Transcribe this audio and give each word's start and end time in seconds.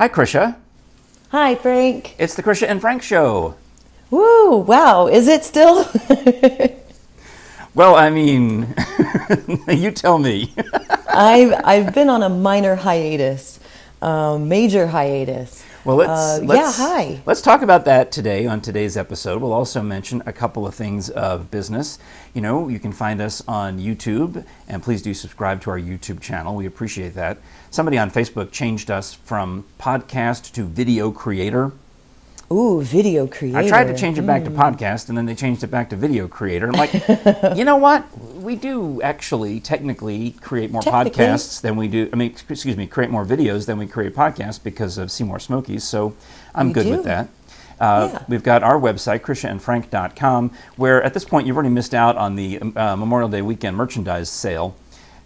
Hi, 0.00 0.08
Krisha. 0.08 0.56
Hi, 1.28 1.54
Frank. 1.56 2.14
It's 2.16 2.34
the 2.34 2.42
Krisha 2.42 2.66
and 2.66 2.80
Frank 2.80 3.02
Show. 3.02 3.54
Woo! 4.08 4.56
Wow, 4.56 5.08
is 5.08 5.28
it 5.28 5.44
still? 5.44 5.86
Well, 7.74 7.96
I 7.96 8.08
mean, 8.08 8.74
you 9.68 9.90
tell 9.90 10.18
me. 10.18 10.54
I've 11.06 11.52
I've 11.64 11.94
been 11.94 12.08
on 12.08 12.22
a 12.22 12.30
minor 12.30 12.76
hiatus, 12.76 13.60
um, 14.00 14.48
major 14.48 14.86
hiatus. 14.86 15.59
Well, 15.82 15.96
let's, 15.96 16.10
Uh, 16.10 16.40
let's 16.44 16.78
yeah. 16.78 16.86
Hi. 16.86 17.22
Let's 17.24 17.40
talk 17.40 17.62
about 17.62 17.86
that 17.86 18.12
today 18.12 18.46
on 18.46 18.60
today's 18.60 18.98
episode. 18.98 19.40
We'll 19.40 19.54
also 19.54 19.80
mention 19.80 20.22
a 20.26 20.32
couple 20.32 20.66
of 20.66 20.74
things 20.74 21.08
of 21.08 21.50
business. 21.50 21.98
You 22.34 22.42
know, 22.42 22.68
you 22.68 22.78
can 22.78 22.92
find 22.92 23.22
us 23.22 23.42
on 23.48 23.78
YouTube, 23.78 24.44
and 24.68 24.82
please 24.82 25.00
do 25.00 25.14
subscribe 25.14 25.62
to 25.62 25.70
our 25.70 25.80
YouTube 25.80 26.20
channel. 26.20 26.54
We 26.54 26.66
appreciate 26.66 27.14
that. 27.14 27.38
Somebody 27.70 27.96
on 27.96 28.10
Facebook 28.10 28.50
changed 28.52 28.90
us 28.90 29.14
from 29.14 29.64
podcast 29.78 30.52
to 30.52 30.64
video 30.64 31.10
creator. 31.10 31.72
Ooh, 32.52 32.82
video 32.82 33.28
creator. 33.28 33.58
I 33.58 33.68
tried 33.68 33.84
to 33.84 33.96
change 33.96 34.18
it 34.18 34.26
back 34.26 34.42
to 34.42 34.50
podcast, 34.50 35.08
and 35.08 35.16
then 35.16 35.24
they 35.24 35.36
changed 35.36 35.62
it 35.62 35.68
back 35.70 35.88
to 35.90 35.96
video 35.96 36.26
creator. 36.26 36.66
I'm 36.66 36.72
like, 36.72 36.92
you 37.56 37.64
know 37.64 37.76
what? 37.76 38.04
We 38.38 38.56
do 38.56 39.00
actually 39.02 39.60
technically 39.60 40.32
create 40.40 40.72
more 40.72 40.82
Technically. 40.82 41.24
podcasts 41.26 41.60
than 41.60 41.76
we 41.76 41.86
do. 41.86 42.10
I 42.12 42.16
mean, 42.16 42.30
excuse 42.30 42.76
me, 42.76 42.88
create 42.88 43.08
more 43.10 43.24
videos 43.24 43.66
than 43.66 43.78
we 43.78 43.86
create 43.86 44.16
podcasts 44.16 44.60
because 44.60 44.98
of 44.98 45.12
Seymour 45.12 45.38
Smokies. 45.38 45.84
So 45.84 46.16
I'm 46.52 46.72
good 46.72 46.86
do. 46.86 46.90
with 46.90 47.04
that. 47.04 47.28
Uh, 47.78 48.08
Yeah. 48.12 48.24
We've 48.28 48.42
got 48.42 48.64
our 48.64 48.78
website, 48.80 49.20
KrishaandFrank.com, 49.20 50.50
where 50.76 51.02
at 51.04 51.14
this 51.14 51.24
point 51.24 51.46
you've 51.46 51.56
already 51.56 51.70
missed 51.72 51.94
out 51.94 52.16
on 52.16 52.34
the 52.34 52.58
uh, 52.58 52.96
Memorial 52.96 53.28
Day 53.28 53.42
weekend 53.42 53.76
merchandise 53.76 54.28
sale, 54.28 54.74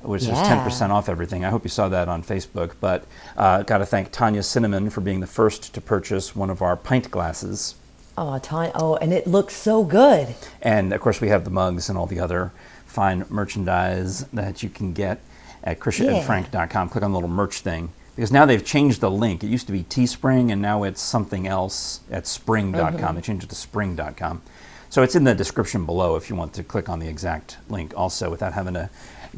which 0.04 0.22
is 0.22 0.28
10% 0.28 0.90
off 0.90 1.08
everything. 1.08 1.44
I 1.44 1.50
hope 1.50 1.64
you 1.64 1.70
saw 1.70 1.88
that 1.88 2.08
on 2.08 2.22
Facebook. 2.22 2.72
But 2.80 3.04
uh, 3.36 3.62
got 3.62 3.78
to 3.78 3.86
thank 3.86 4.10
Tanya 4.10 4.42
Cinnamon 4.42 4.90
for 4.90 5.00
being 5.00 5.20
the 5.20 5.26
first 5.26 5.74
to 5.74 5.80
purchase 5.80 6.36
one 6.36 6.50
of 6.50 6.62
our 6.62 6.76
pint 6.76 7.10
glasses. 7.10 7.74
Oh, 8.16 8.38
Tanya. 8.38 8.72
Oh, 8.74 8.96
and 8.96 9.12
it 9.12 9.26
looks 9.26 9.54
so 9.54 9.84
good. 9.84 10.34
And 10.62 10.92
of 10.92 11.00
course, 11.00 11.20
we 11.20 11.28
have 11.28 11.44
the 11.44 11.50
mugs 11.50 11.88
and 11.88 11.98
all 11.98 12.06
the 12.06 12.20
other 12.20 12.52
fine 12.86 13.24
merchandise 13.28 14.24
that 14.26 14.62
you 14.62 14.68
can 14.68 14.92
get 14.92 15.20
at 15.64 15.80
KrishaandFrank.com. 15.80 16.88
Click 16.90 17.02
on 17.02 17.12
the 17.12 17.16
little 17.16 17.28
merch 17.28 17.60
thing. 17.60 17.92
Because 18.14 18.30
now 18.30 18.46
they've 18.46 18.64
changed 18.64 19.00
the 19.00 19.10
link. 19.10 19.42
It 19.42 19.48
used 19.48 19.66
to 19.66 19.72
be 19.72 19.82
Teespring, 19.82 20.52
and 20.52 20.62
now 20.62 20.84
it's 20.84 21.00
something 21.00 21.48
else 21.48 22.00
at 22.12 22.28
spring.com. 22.28 23.16
They 23.16 23.20
changed 23.20 23.42
it 23.42 23.50
to 23.50 23.56
spring.com. 23.56 24.42
So 24.88 25.02
it's 25.02 25.16
in 25.16 25.24
the 25.24 25.34
description 25.34 25.86
below 25.86 26.14
if 26.14 26.30
you 26.30 26.36
want 26.36 26.52
to 26.54 26.62
click 26.62 26.88
on 26.88 27.00
the 27.00 27.08
exact 27.08 27.56
link 27.68 27.92
also 27.96 28.30
without 28.30 28.52
having 28.52 28.74
to 28.74 28.88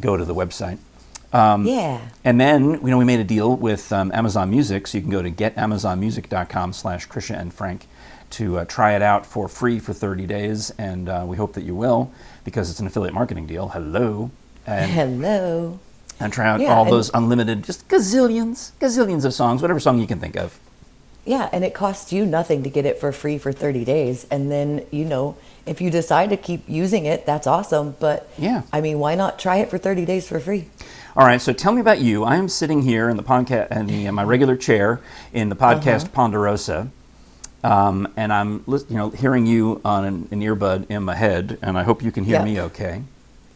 go 0.01 0.17
to 0.17 0.25
the 0.25 0.35
website. 0.35 0.79
yeah. 1.33 2.01
And 2.25 2.41
then, 2.41 2.73
you 2.73 2.87
know, 2.91 2.99
we 2.99 3.05
made 3.05 3.21
a 3.21 3.25
deal 3.25 3.57
with 3.57 3.93
um, 3.93 4.11
Amazon 4.13 4.51
Music, 4.51 4.87
so 4.87 4.99
you 4.99 5.03
can 5.03 5.11
go 5.11 5.23
to 5.23 5.31
getamazonmusic.com 5.31 6.73
slash 6.73 7.09
Krisha 7.09 7.39
and 7.39 7.53
Frank 7.53 7.87
to 8.31 8.59
uh, 8.59 8.65
try 8.65 8.95
it 8.97 9.03
out 9.03 9.25
for 9.27 9.49
free 9.49 9.79
for 9.79 9.93
30 9.93 10.27
days, 10.27 10.71
and 10.79 11.09
uh, 11.09 11.25
we 11.27 11.37
hope 11.37 11.53
that 11.55 11.65
you 11.65 11.75
will, 11.75 12.11
because 12.45 12.71
it's 12.71 12.81
an 12.81 12.87
affiliate 12.87 13.15
marketing 13.15 13.47
deal. 13.47 13.69
Hello. 13.69 14.31
And, 14.67 14.91
Hello. 14.91 15.79
and 16.19 16.33
try 16.33 16.47
out 16.49 16.61
Yeah, 16.61 16.75
all 16.75 16.85
those 16.85 17.11
unlimited, 17.15 17.63
just 17.65 17.87
gazillions, 17.89 18.73
gazillions 18.81 19.25
of 19.25 19.33
songs, 19.33 19.63
whatever 19.63 19.79
song 19.79 20.01
you 20.01 20.07
can 20.09 20.19
think 20.19 20.37
of. 20.37 20.59
Yeah, 21.27 21.49
and 21.53 21.65
it 21.65 21.75
costs 21.75 22.13
you 22.13 22.25
nothing 22.25 22.63
to 22.63 22.71
get 22.71 22.87
it 22.87 22.99
for 23.01 23.11
free 23.13 23.37
for 23.37 23.53
30 23.53 23.85
days. 23.85 24.27
And 24.31 24.51
then, 24.51 24.87
you 24.93 25.05
know, 25.05 25.37
if 25.67 25.81
you 25.81 25.91
decide 25.91 26.31
to 26.31 26.37
keep 26.37 26.63
using 26.69 27.05
it, 27.05 27.27
that's 27.27 27.47
awesome. 27.49 27.97
But 27.99 28.29
Yeah. 28.39 28.63
I 28.73 28.81
mean, 28.81 29.01
why 29.01 29.17
not 29.17 29.39
try 29.39 29.57
it 29.57 29.69
for 29.69 29.77
30 29.77 30.05
days 30.05 30.29
for 30.29 30.39
free? 30.39 30.67
All 31.17 31.27
right, 31.27 31.41
so 31.41 31.53
tell 31.53 31.73
me 31.73 31.81
about 31.81 31.99
you. 32.01 32.25
I 32.25 32.37
am 32.37 32.49
sitting 32.49 32.83
here 32.83 33.09
in 33.09 33.17
the 33.17 33.23
podcast, 33.23 33.73
in, 33.73 33.87
the, 33.87 34.07
in 34.07 34.15
my 34.15 34.23
regular 34.23 34.55
chair 34.57 35.01
in 35.33 35.49
the 35.49 35.57
podcast 35.57 36.13
Ponderosa, 36.13 36.91
um, 37.65 38.07
and 38.17 38.33
I'm, 38.33 38.63
you 38.69 38.85
know, 38.91 39.11
hearing 39.11 39.47
you 39.47 39.81
on 39.85 40.05
an, 40.05 40.29
an 40.31 40.41
earbud 40.43 40.91
in 40.91 41.03
my 41.03 41.15
head, 41.15 41.59
and 41.63 41.77
I 41.79 41.83
hope 41.85 42.03
you 42.03 42.13
can 42.13 42.25
hear 42.25 42.37
Yeah. 42.37 42.45
me 42.45 42.61
okay. 42.61 43.03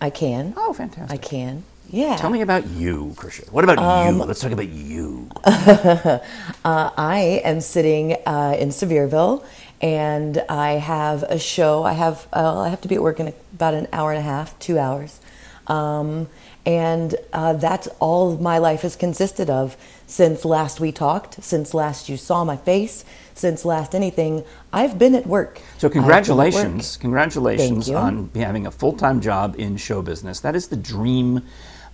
I 0.00 0.09
can. 0.11 0.55
Oh, 0.56 0.73
fantastic! 0.73 1.12
I 1.12 1.23
can. 1.23 1.62
Yeah. 1.91 2.17
Tell 2.17 2.31
me 2.31 2.43
about 2.43 2.69
you, 2.69 3.15
Krisha. 3.17 3.51
What 3.53 3.65
about 3.65 3.78
Um, 3.78 4.19
you? 4.19 4.25
Let's 4.25 4.41
talk 4.41 4.53
about 4.53 4.69
you. 4.69 5.31
Uh, 6.65 6.91
I 6.97 7.41
am 7.45 7.61
sitting 7.62 8.17
uh, 8.27 8.56
in 8.59 8.71
Sevierville, 8.71 9.45
and 9.81 10.45
I 10.49 10.73
have 10.73 11.23
a 11.25 11.39
show. 11.39 11.84
I 11.84 11.93
have 11.95 12.29
uh, 12.33 12.61
I 12.61 12.69
have 12.69 12.81
to 12.83 12.89
be 12.89 12.97
at 12.97 13.03
work 13.03 13.21
in 13.21 13.33
about 13.55 13.75
an 13.75 13.89
hour 13.93 14.11
and 14.12 14.19
a 14.21 14.23
half, 14.23 14.59
two 14.59 14.79
hours, 14.79 15.21
um, 15.69 16.29
and 16.67 17.17
uh, 17.33 17.55
that's 17.55 17.89
all 18.00 18.37
my 18.39 18.59
life 18.59 18.83
has 18.83 18.97
consisted 18.97 19.50
of 19.50 19.77
since 20.06 20.45
last 20.45 20.81
we 20.81 20.93
talked, 20.93 21.43
since 21.45 21.75
last 21.75 22.09
you 22.11 22.17
saw 22.19 22.45
my 22.45 22.56
face, 22.59 23.05
since 23.34 23.65
last 23.65 23.95
anything. 23.95 24.45
I've 24.73 24.99
been 24.99 25.15
at 25.15 25.27
work. 25.27 25.62
So 25.79 25.89
at 25.89 25.91
work. 25.91 25.93
congratulations, 25.95 26.97
congratulations 26.99 27.91
on 27.91 28.31
having 28.34 28.67
a 28.67 28.71
full-time 28.73 29.21
job 29.21 29.56
in 29.59 29.77
show 29.79 30.03
business. 30.03 30.41
That 30.41 30.56
is 30.56 30.69
the 30.69 30.77
dream 30.77 31.43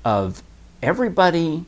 of 0.07 0.41
everybody 0.85 1.65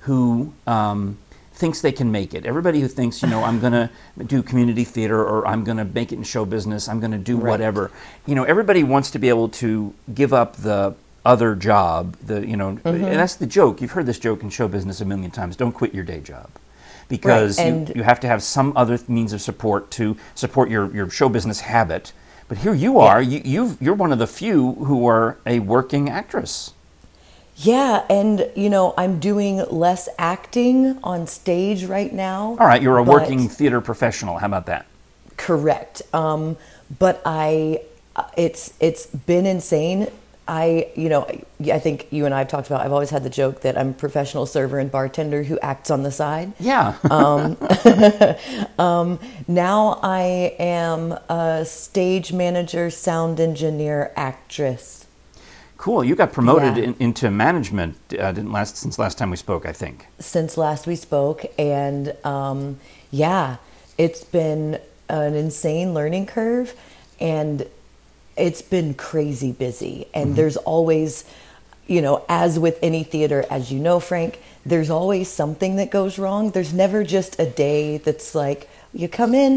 who 0.00 0.50
um, 0.66 1.18
thinks 1.52 1.82
they 1.82 1.92
can 1.92 2.10
make 2.10 2.32
it. 2.32 2.46
Everybody 2.46 2.80
who 2.80 2.88
thinks, 2.88 3.20
you 3.22 3.28
know, 3.28 3.44
I'm 3.44 3.60
going 3.60 3.74
to 3.74 3.90
do 4.24 4.42
community 4.42 4.84
theater 4.84 5.22
or 5.22 5.46
I'm 5.46 5.62
going 5.62 5.76
to 5.76 5.84
make 5.84 6.10
it 6.10 6.16
in 6.16 6.22
show 6.22 6.46
business. 6.46 6.88
I'm 6.88 7.00
going 7.00 7.12
to 7.12 7.18
do 7.18 7.36
Right. 7.36 7.50
whatever. 7.50 7.90
You 8.26 8.34
know, 8.34 8.44
everybody 8.44 8.82
wants 8.82 9.10
to 9.10 9.18
be 9.18 9.28
able 9.28 9.50
to 9.50 9.92
give 10.14 10.32
up 10.32 10.56
the 10.56 10.94
other 11.26 11.54
job. 11.54 12.16
The 12.26 12.46
you 12.46 12.56
know, 12.56 12.72
Mm-hmm. 12.76 13.04
and 13.04 13.16
that's 13.16 13.36
the 13.36 13.46
joke. 13.46 13.82
You've 13.82 13.90
heard 13.92 14.06
this 14.06 14.18
joke 14.18 14.42
in 14.42 14.48
show 14.48 14.68
business 14.68 15.02
a 15.02 15.04
million 15.04 15.30
times. 15.30 15.54
Don't 15.54 15.72
quit 15.72 15.94
your 15.94 16.04
day 16.04 16.20
job. 16.20 16.48
Because 17.08 17.58
you, 17.60 17.86
you 17.96 18.02
have 18.04 18.20
to 18.20 18.26
have 18.26 18.42
some 18.42 18.72
other 18.74 18.98
means 19.06 19.34
of 19.34 19.42
support 19.42 19.90
to 19.92 20.16
support 20.34 20.70
your, 20.70 20.90
your 20.94 21.10
show 21.10 21.28
business 21.28 21.60
habit. 21.60 22.14
But 22.48 22.56
here 22.58 22.72
you 22.72 22.98
are, 23.00 23.20
you, 23.20 23.42
you've, 23.44 23.76
you're 23.82 23.94
one 23.94 24.12
of 24.12 24.18
the 24.18 24.26
few 24.26 24.72
who 24.74 25.06
are 25.06 25.36
a 25.44 25.58
working 25.58 26.08
actress. 26.08 26.72
Yeah, 27.56 28.04
and 28.08 28.50
you 28.54 28.70
know, 28.70 28.94
I'm 28.96 29.20
doing 29.20 29.58
less 29.70 30.08
acting 30.18 30.98
on 31.02 31.26
stage 31.26 31.84
right 31.84 32.12
now. 32.12 32.56
All 32.58 32.66
right, 32.66 32.82
you're 32.82 32.98
a 32.98 33.02
working 33.02 33.48
theater 33.48 33.80
professional. 33.80 34.38
How 34.38 34.46
about 34.46 34.66
that? 34.66 34.86
Correct. 35.36 36.02
Um, 36.12 36.56
but 36.98 37.22
I, 37.24 37.82
uh, 38.16 38.24
it's 38.36 38.74
it's 38.80 39.06
been 39.06 39.46
insane. 39.46 40.08
I, 40.48 40.90
you 40.96 41.08
know, 41.08 41.26
I 41.72 41.78
think 41.78 42.08
you 42.10 42.26
and 42.26 42.34
I 42.34 42.38
have 42.38 42.48
talked 42.48 42.66
about. 42.66 42.84
I've 42.84 42.92
always 42.92 43.10
had 43.10 43.22
the 43.22 43.30
joke 43.30 43.60
that 43.60 43.78
I'm 43.78 43.90
a 43.90 43.92
professional 43.92 44.44
server 44.44 44.78
and 44.78 44.90
bartender 44.90 45.44
who 45.44 45.58
acts 45.60 45.90
on 45.90 46.02
the 46.02 46.10
side. 46.10 46.52
Yeah. 46.58 46.96
Um, 47.08 47.56
um, 48.78 49.20
now 49.46 50.00
I 50.02 50.56
am 50.58 51.12
a 51.28 51.64
stage 51.64 52.32
manager, 52.32 52.90
sound 52.90 53.38
engineer, 53.38 54.12
actress. 54.16 55.06
Cool. 55.84 56.00
You 56.04 56.14
got 56.14 56.32
promoted 56.32 56.76
Yeah. 56.76 56.84
in, 56.84 56.92
into 57.06 57.30
management 57.30 57.96
uh, 58.18 58.30
didn't 58.36 58.52
last 58.58 58.76
since 58.76 58.94
last 59.04 59.18
time 59.18 59.30
we 59.30 59.36
spoke, 59.36 59.64
I 59.72 59.74
think. 59.82 59.96
since 60.34 60.56
last 60.56 60.86
we 60.86 60.96
spoke 61.08 61.40
and 61.58 62.02
um, 62.24 62.60
yeah 63.24 63.56
it's 63.98 64.22
been 64.40 64.78
an 65.08 65.34
insane 65.44 65.88
learning 65.98 66.26
curve 66.26 66.68
and 67.20 67.66
it's 68.36 68.62
been 68.62 68.94
crazy 68.94 69.52
busy 69.52 70.06
and 70.14 70.26
there's 70.38 70.56
always 70.74 71.24
you 71.94 72.00
know 72.06 72.24
as 72.28 72.58
with 72.58 72.76
any 72.82 73.02
theater 73.04 73.40
as 73.50 73.62
you 73.72 73.78
know 73.86 73.98
frank 74.00 74.32
there's 74.72 74.90
always 75.00 75.26
something 75.42 75.72
that 75.80 75.90
goes 75.90 76.14
wrong 76.22 76.42
there's 76.56 76.72
never 76.84 77.00
just 77.16 77.32
a 77.46 77.48
day 77.66 77.98
that's 78.06 78.34
like 78.34 78.60
you 79.00 79.06
come 79.08 79.34
in 79.46 79.52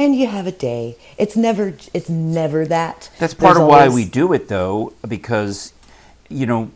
and 0.00 0.16
you 0.16 0.26
have 0.26 0.46
a 0.46 0.52
day 0.52 0.96
it's 1.18 1.36
never 1.36 1.74
it's 1.94 2.08
never 2.08 2.66
that 2.66 3.10
That's 3.18 3.34
part 3.34 3.54
There's 3.54 3.62
of 3.62 3.68
why 3.68 3.80
always- 3.86 3.94
we 3.94 4.04
do 4.06 4.32
it, 4.32 4.48
though, 4.48 4.92
because 5.06 5.72
you 6.28 6.46
know 6.46 6.70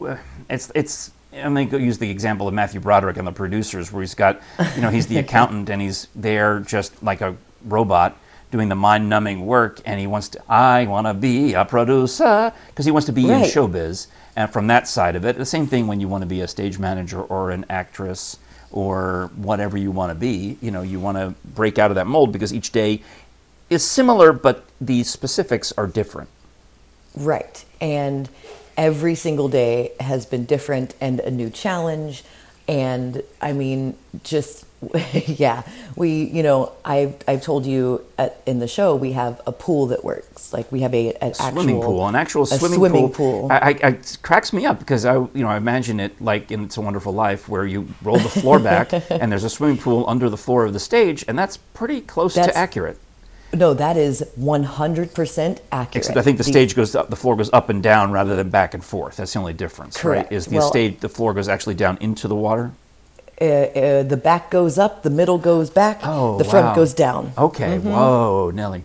it's 0.49 0.71
it's. 0.75 1.11
I'm 1.33 1.53
going 1.55 1.69
to 1.71 1.81
use 1.81 1.99
the 1.99 2.09
example 2.09 2.47
of 2.47 2.55
Matthew 2.55 2.79
Broderick 2.79 3.17
and 3.17 3.27
the 3.27 3.33
producers, 3.33 3.91
where 3.91 4.03
he's 4.03 4.15
got, 4.15 4.41
you 4.77 4.81
know, 4.83 4.89
he's 4.89 5.09
the 5.09 5.17
accountant 5.25 5.69
and 5.69 5.83
he's 5.83 6.07
there 6.15 6.61
just 6.61 7.03
like 7.03 7.23
a 7.23 7.37
robot 7.65 8.17
doing 8.53 8.69
the 8.69 8.77
mind-numbing 8.77 9.45
work, 9.45 9.81
and 9.85 9.99
he 9.99 10.07
wants 10.07 10.29
to. 10.29 10.41
I 10.49 10.87
want 10.87 11.09
to 11.09 11.15
be 11.15 11.55
a 11.55 11.65
producer 11.65 12.53
because 12.69 12.85
he 12.85 12.93
wants 12.93 13.07
to 13.07 13.13
be 13.13 13.25
in 13.25 13.31
Right. 13.41 13.51
showbiz, 13.53 14.07
and 14.37 14.49
from 14.53 14.69
that 14.69 14.87
side 14.87 15.17
of 15.17 15.25
it, 15.25 15.37
the 15.37 15.45
same 15.47 15.67
thing 15.67 15.89
when 15.89 15.99
you 16.01 16.07
want 16.07 16.23
to 16.23 16.27
be 16.29 16.41
a 16.41 16.47
stage 16.47 16.79
manager 16.79 17.21
or 17.23 17.51
an 17.51 17.65
actress 17.69 18.37
or 18.75 19.31
whatever 19.37 19.79
you 19.79 19.93
want 19.93 20.11
to 20.11 20.17
be. 20.17 20.59
You 20.61 20.73
know, 20.73 20.83
you 20.83 20.99
want 20.99 21.17
to 21.17 21.33
break 21.55 21.79
out 21.79 21.93
of 21.93 21.95
that 21.95 22.09
mold 22.09 22.33
because 22.33 22.53
each 22.53 22.73
day 22.73 23.01
is 23.71 23.85
similar, 23.85 24.33
but 24.33 24.65
the 24.81 25.05
specifics 25.05 25.73
are 25.79 25.87
different. 25.87 26.29
Right. 27.15 27.65
And 27.81 28.29
every 28.77 29.15
single 29.15 29.49
day 29.49 29.93
has 30.01 30.27
been 30.27 30.45
different 30.45 30.97
and 31.01 31.21
a 31.21 31.31
new 31.31 31.51
challenge. 31.51 32.25
And 32.67 33.23
I 33.41 33.53
mean, 33.53 33.97
just 34.25 34.67
yeah, 35.27 35.63
we, 35.97 36.25
you 36.25 36.43
know, 36.43 36.73
I've, 36.85 37.17
I've 37.29 37.43
told 37.43 37.67
you 37.67 38.05
at, 38.19 38.41
in 38.47 38.59
the 38.59 38.69
show, 38.69 38.95
we 38.97 39.13
have 39.13 39.41
a 39.47 39.53
pool 39.53 39.87
that 39.87 40.05
works. 40.05 40.53
Like 40.53 40.71
we 40.71 40.81
have 40.81 40.95
a, 40.95 41.13
an 41.15 41.35
swimming 41.35 41.77
actual, 41.77 41.83
pool, 41.83 42.09
an 42.09 42.15
actual 42.15 42.47
swimming, 42.47 42.79
swimming 42.79 43.11
pool. 43.11 43.49
I, 43.51 43.57
I, 43.57 43.69
I- 43.69 43.89
it 43.89 44.19
cracks 44.23 44.53
me 44.53 44.67
up 44.67 44.79
because 44.79 45.05
I, 45.05 45.15
you 45.15 45.31
know, 45.35 45.49
I 45.49 45.57
imagine 45.57 46.01
it 46.01 46.21
like 46.21 46.51
in 46.51 46.65
It's 46.65 46.77
a 46.77 46.81
Wonderful 46.81 47.13
Life, 47.13 47.49
where 47.49 47.67
you 47.67 47.89
roll 48.03 48.19
the 48.19 48.29
floor 48.29 48.59
back 48.73 48.93
and 49.11 49.31
there's 49.33 49.45
a 49.45 49.51
swimming 49.51 49.79
pool 49.79 50.05
under 50.09 50.29
the 50.31 50.37
floor 50.37 50.65
of 50.65 50.73
the 50.73 50.81
stage, 50.81 51.25
and 51.29 51.39
that's 51.39 51.57
pretty 51.57 52.01
close 52.01 52.35
That's 52.35 52.49
to 52.49 52.57
accurate. 52.57 52.99
no, 53.53 53.73
that 53.75 53.97
is 53.97 54.23
100% 54.39 55.61
accurate. 55.73 55.97
Except 55.97 56.17
I 56.19 56.23
think 56.23 56.39
the 56.39 56.45
stage 56.45 56.75
goes 56.75 56.95
up, 56.95 57.11
the 57.11 57.17
floor 57.17 57.37
goes 57.37 57.51
up 57.53 57.69
and 57.69 57.83
down 57.83 58.11
rather 58.13 58.37
than 58.37 58.51
back 58.51 58.75
and 58.75 58.85
forth. 58.85 59.17
That's 59.17 59.33
the 59.33 59.39
only 59.39 59.53
difference, 59.55 59.97
Correct. 59.97 60.31
right? 60.31 60.37
Is 60.37 60.47
the 60.47 60.57
Well- 60.57 60.69
stage 60.69 61.01
the 61.01 61.09
floor 61.09 61.35
goes 61.35 61.49
actually 61.49 61.75
down 61.75 61.99
into 62.01 62.29
the 62.29 62.35
water? 62.37 62.73
Uh, 63.41 63.45
uh, 63.45 64.03
the 64.05 64.17
back 64.17 64.51
goes 64.51 64.79
up, 64.79 65.03
the 65.03 65.11
middle 65.11 65.39
goes 65.39 65.71
back, 65.71 66.01
Oh, 66.05 66.39
the 66.39 66.45
front 66.45 66.67
wow. 66.67 66.75
goes 66.75 66.95
down. 66.95 67.33
Okay, 67.37 67.79
Mm-hmm. 67.79 67.91
whoa, 67.91 68.51
Nelly. 68.55 68.85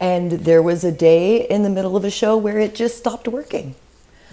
And 0.00 0.32
there 0.32 0.62
was 0.62 0.84
a 0.84 0.92
day 0.92 1.46
in 1.46 1.62
the 1.62 1.70
middle 1.70 1.96
of 1.96 2.04
a 2.04 2.10
show 2.10 2.36
where 2.36 2.58
it 2.58 2.74
just 2.74 2.98
stopped 2.98 3.26
working. 3.28 3.74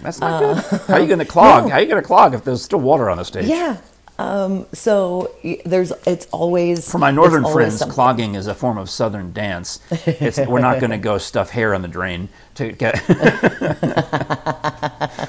That's 0.02 0.20
not 0.20 0.40
good. 0.40 0.80
How 0.88 0.94
are 0.94 1.00
you 1.00 1.06
going 1.06 1.20
to 1.20 1.24
clog? 1.24 1.64
Uh, 1.64 1.66
no. 1.68 1.70
How 1.70 1.76
are 1.76 1.80
you 1.80 1.88
going 1.88 2.02
to 2.02 2.06
clog 2.06 2.34
if 2.34 2.44
there's 2.44 2.62
still 2.62 2.80
water 2.80 3.08
on 3.08 3.16
the 3.18 3.24
stage? 3.24 3.46
Yeah. 3.46 3.76
Um, 4.18 4.66
so 4.72 5.34
there's, 5.64 5.92
it's 6.06 6.26
always 6.32 6.90
For 6.90 6.98
my 6.98 7.10
northern 7.10 7.44
friends, 7.44 7.78
something. 7.78 7.94
clogging 7.94 8.34
is 8.34 8.46
a 8.46 8.54
form 8.54 8.78
of 8.78 8.88
southern 8.88 9.32
dance. 9.32 9.80
It's, 9.90 10.38
we're 10.38 10.60
not 10.60 10.80
going 10.80 10.90
to 10.90 10.98
go 10.98 11.18
stuff 11.18 11.50
hair 11.50 11.74
on 11.74 11.82
the 11.82 11.88
drain 11.88 12.28
to 12.54 12.72
get. 12.72 13.02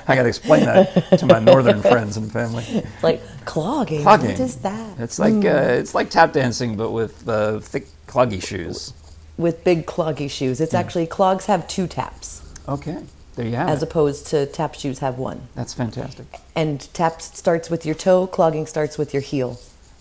I 0.08 0.16
got 0.16 0.24
to 0.24 0.28
explain 0.28 0.66
that 0.66 1.18
to 1.20 1.26
my 1.26 1.40
northern 1.40 1.82
friends 1.82 2.18
and 2.18 2.32
family. 2.32 2.84
like 3.02 3.22
clogging. 3.46 4.04
Clogging. 4.04 4.32
What 4.32 4.40
is 4.40 4.58
that? 4.58 5.00
It's 5.00 5.18
like 5.18 5.34
uh, 5.46 5.80
it's 5.80 5.96
like 5.96 6.10
tap 6.10 6.34
dancing, 6.34 6.76
but 6.76 6.92
with 6.92 7.28
uh, 7.28 7.60
thick 7.60 7.88
cloggy 8.08 8.46
shoes. 8.46 8.94
With 9.38 9.64
big 9.64 9.86
cloggy 9.88 10.30
shoes. 10.30 10.62
It's 10.62 10.74
actually 10.74 11.08
clogs 11.08 11.46
have 11.48 11.68
two 11.68 11.88
taps 11.88 12.44
Okay, 12.68 13.04
there 13.36 13.46
you 13.48 13.56
have 13.56 13.70
as 13.70 13.82
it. 13.82 13.90
opposed 13.90 14.28
to 14.28 14.46
tap 14.46 14.76
shoes 14.76 15.00
have 15.00 15.18
one. 15.18 15.48
That's 15.56 15.74
fantastic. 15.74 16.40
And 16.56 16.82
tap 16.94 17.22
starts 17.22 17.70
with 17.70 17.86
your 17.86 17.96
toe, 17.96 18.28
clogging 18.28 18.66
starts 18.66 18.98
with 18.98 19.14
your 19.14 19.22
heel. 19.22 19.60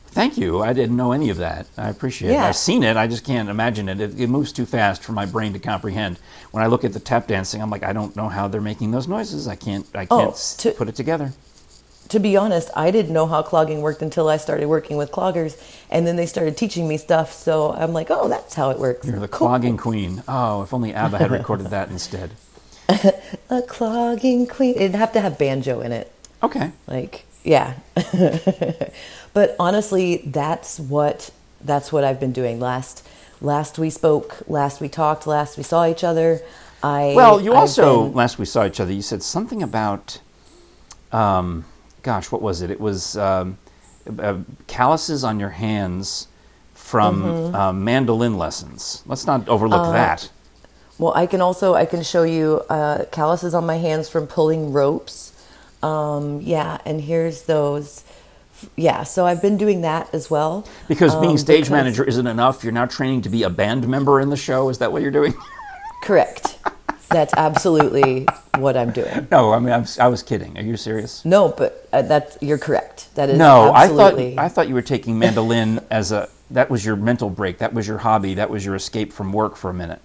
Thank 0.09 0.37
you. 0.37 0.61
I 0.61 0.75
didn't 0.75 0.97
know 0.99 1.13
any 1.13 1.31
of 1.31 1.39
that. 1.39 1.67
I 1.79 1.89
appreciate 1.89 2.33
it. 2.33 2.37
I've 2.39 2.55
seen 2.57 2.83
it. 2.83 2.99
I 2.99 3.07
just 3.07 3.25
can't 3.25 3.49
imagine 3.49 3.89
it. 3.89 3.99
it. 3.99 4.21
It 4.21 4.27
moves 4.29 4.53
too 4.53 4.67
fast 4.67 5.03
for 5.03 5.13
my 5.13 5.25
brain 5.25 5.55
to 5.55 5.59
comprehend. 5.59 6.19
When 6.51 6.63
I 6.63 6.67
look 6.67 6.85
at 6.85 6.93
the 6.93 7.01
tap 7.01 7.27
dancing, 7.29 7.63
I'm 7.63 7.71
like, 7.71 7.83
I 7.83 7.95
don't 7.95 8.15
know 8.15 8.29
how 8.29 8.47
they're 8.47 8.61
making 8.61 8.91
those 8.91 9.09
noises. 9.09 9.49
I 9.49 9.57
can't. 9.57 9.87
I 9.95 10.07
Oh, 10.11 10.19
can't 10.19 10.33
s 10.33 10.55
to- 10.59 10.73
put 10.73 10.89
it 10.91 10.97
together. 10.97 11.33
To 12.11 12.21
be 12.21 12.37
honest, 12.37 12.69
I 12.77 12.91
didn't 12.91 13.15
know 13.15 13.27
how 13.27 13.41
clogging 13.41 13.81
worked 13.81 14.03
until 14.03 14.29
I 14.29 14.37
started 14.37 14.67
working 14.67 14.99
with 14.99 15.11
cloggers, 15.11 15.57
and 15.91 16.07
then 16.07 16.17
they 16.17 16.27
started 16.27 16.59
teaching 16.59 16.87
me 16.87 16.99
stuff. 16.99 17.33
So 17.33 17.73
I'm 17.73 17.95
like, 17.95 18.09
oh, 18.11 18.29
that's 18.29 18.53
how 18.55 18.69
it 18.69 18.79
works. 18.79 19.07
You're 19.07 19.19
the 19.19 19.29
Cool. 19.29 19.49
clogging 19.49 19.79
queen. 19.79 20.23
Oh, 20.29 20.61
if 20.63 20.75
only 20.75 20.93
ABBA 20.93 21.17
had 21.17 21.31
recorded 21.31 21.69
that 21.71 21.89
instead. 21.89 22.33
A 22.89 23.63
clogging 23.67 24.47
queen. 24.47 24.75
It'd 24.77 24.95
have 24.95 25.13
to 25.13 25.21
have 25.21 25.39
banjo 25.39 25.81
in 25.81 25.93
it. 25.93 26.13
Okay. 26.43 26.73
Like, 26.87 27.25
yeah. 27.45 27.75
but 29.33 29.57
honestly, 29.59 30.19
that's 30.27 30.79
what 30.81 31.31
that's 31.65 31.93
what 31.93 32.05
I've 32.05 32.19
been 32.21 32.33
doing. 32.33 32.59
Last 32.61 33.07
last 33.41 33.79
we 33.79 33.91
spoke, 33.91 34.43
last 34.47 34.81
we 34.81 34.89
talked, 34.89 35.27
last 35.27 35.57
we 35.57 35.63
saw 35.63 35.87
each 35.87 36.05
other. 36.05 36.41
I 36.83 37.13
Well, 37.15 37.41
you 37.41 37.53
I've 37.53 37.59
also 37.61 38.05
been- 38.05 38.15
last 38.15 38.39
we 38.39 38.45
saw 38.45 38.67
each 38.67 38.81
other, 38.81 38.93
you 38.93 39.03
said 39.03 39.23
something 39.23 39.63
about, 39.63 40.19
um, 41.13 41.65
gosh, 42.03 42.31
what 42.33 42.43
was 42.43 42.61
it? 42.63 42.71
It 42.71 42.81
was 42.81 43.17
um, 43.17 43.59
uh, 44.19 44.39
calluses 44.67 45.23
on 45.25 45.39
your 45.39 45.51
hands 45.51 46.27
from 46.75 47.23
Mm-hmm. 47.23 47.55
uh, 47.55 47.73
mandolin 47.73 48.37
lessons. 48.37 49.03
Let's 49.07 49.27
not 49.27 49.49
overlook 49.49 49.81
Uh, 49.87 49.93
that. 49.93 50.29
Well, 51.03 51.15
I 51.17 51.27
can 51.27 51.41
also 51.41 51.75
I 51.75 51.85
can 51.85 52.05
show 52.05 52.23
you 52.23 52.63
uh, 52.71 53.07
calluses 53.11 53.55
on 53.55 53.67
my 53.67 53.79
hands 53.79 54.09
from 54.09 54.29
pulling 54.29 54.73
ropes. 54.73 55.33
Um, 55.83 56.41
yeah, 56.41 56.79
and 56.87 57.01
here's 57.01 57.43
those. 57.43 58.05
Yeah, 58.77 59.03
so 59.03 59.27
I've 59.27 59.43
been 59.43 59.57
doing 59.57 59.81
that 59.81 60.15
as 60.15 60.31
well. 60.31 60.65
Because 60.87 61.17
being 61.17 61.33
um, 61.33 61.39
stage 61.39 61.63
because- 61.63 61.71
manager 61.71 62.05
isn't 62.05 62.29
enough. 62.29 62.63
You're 62.63 62.73
now 62.73 62.87
training 62.87 63.23
to 63.23 63.29
be 63.29 63.43
a 63.43 63.51
band 63.51 63.89
member 63.89 64.21
in 64.21 64.31
the 64.31 64.37
show. 64.37 64.69
Is 64.69 64.79
that 64.79 64.93
what 64.93 65.03
you're 65.03 65.11
doing? 65.11 65.35
Correct. 66.05 66.61
That's 67.09 67.35
absolutely 67.35 68.29
what 68.59 68.77
I'm 68.77 68.93
doing. 68.93 69.27
no, 69.33 69.53
I 69.53 69.59
mean 69.59 69.73
I'm, 69.73 69.85
I 69.99 70.07
was 70.07 70.23
kidding. 70.23 70.57
Are 70.57 70.63
you 70.63 70.77
serious? 70.77 71.25
No, 71.25 71.49
but 71.49 71.89
uh, 71.93 72.03
that's 72.03 72.39
you're 72.41 72.59
correct. 72.59 73.13
That 73.17 73.29
is 73.29 73.39
No, 73.39 73.73
I 73.73 73.89
thought. 73.89 74.19
I 74.19 74.49
thought 74.49 74.69
you 74.69 74.75
were 74.75 74.83
taking 74.83 75.19
mandolin 75.19 75.81
as 75.91 76.13
a 76.13 76.29
that 76.53 76.71
was 76.71 76.87
your 76.87 76.95
mental 76.97 77.29
break. 77.29 77.59
That 77.59 77.75
was 77.75 77.89
your 77.89 77.99
hobby. 77.99 78.35
That 78.35 78.51
was 78.51 78.65
your 78.65 78.77
escape 78.77 79.13
from 79.13 79.33
work 79.33 79.57
for 79.57 79.69
a 79.69 79.75
minute. 79.75 80.01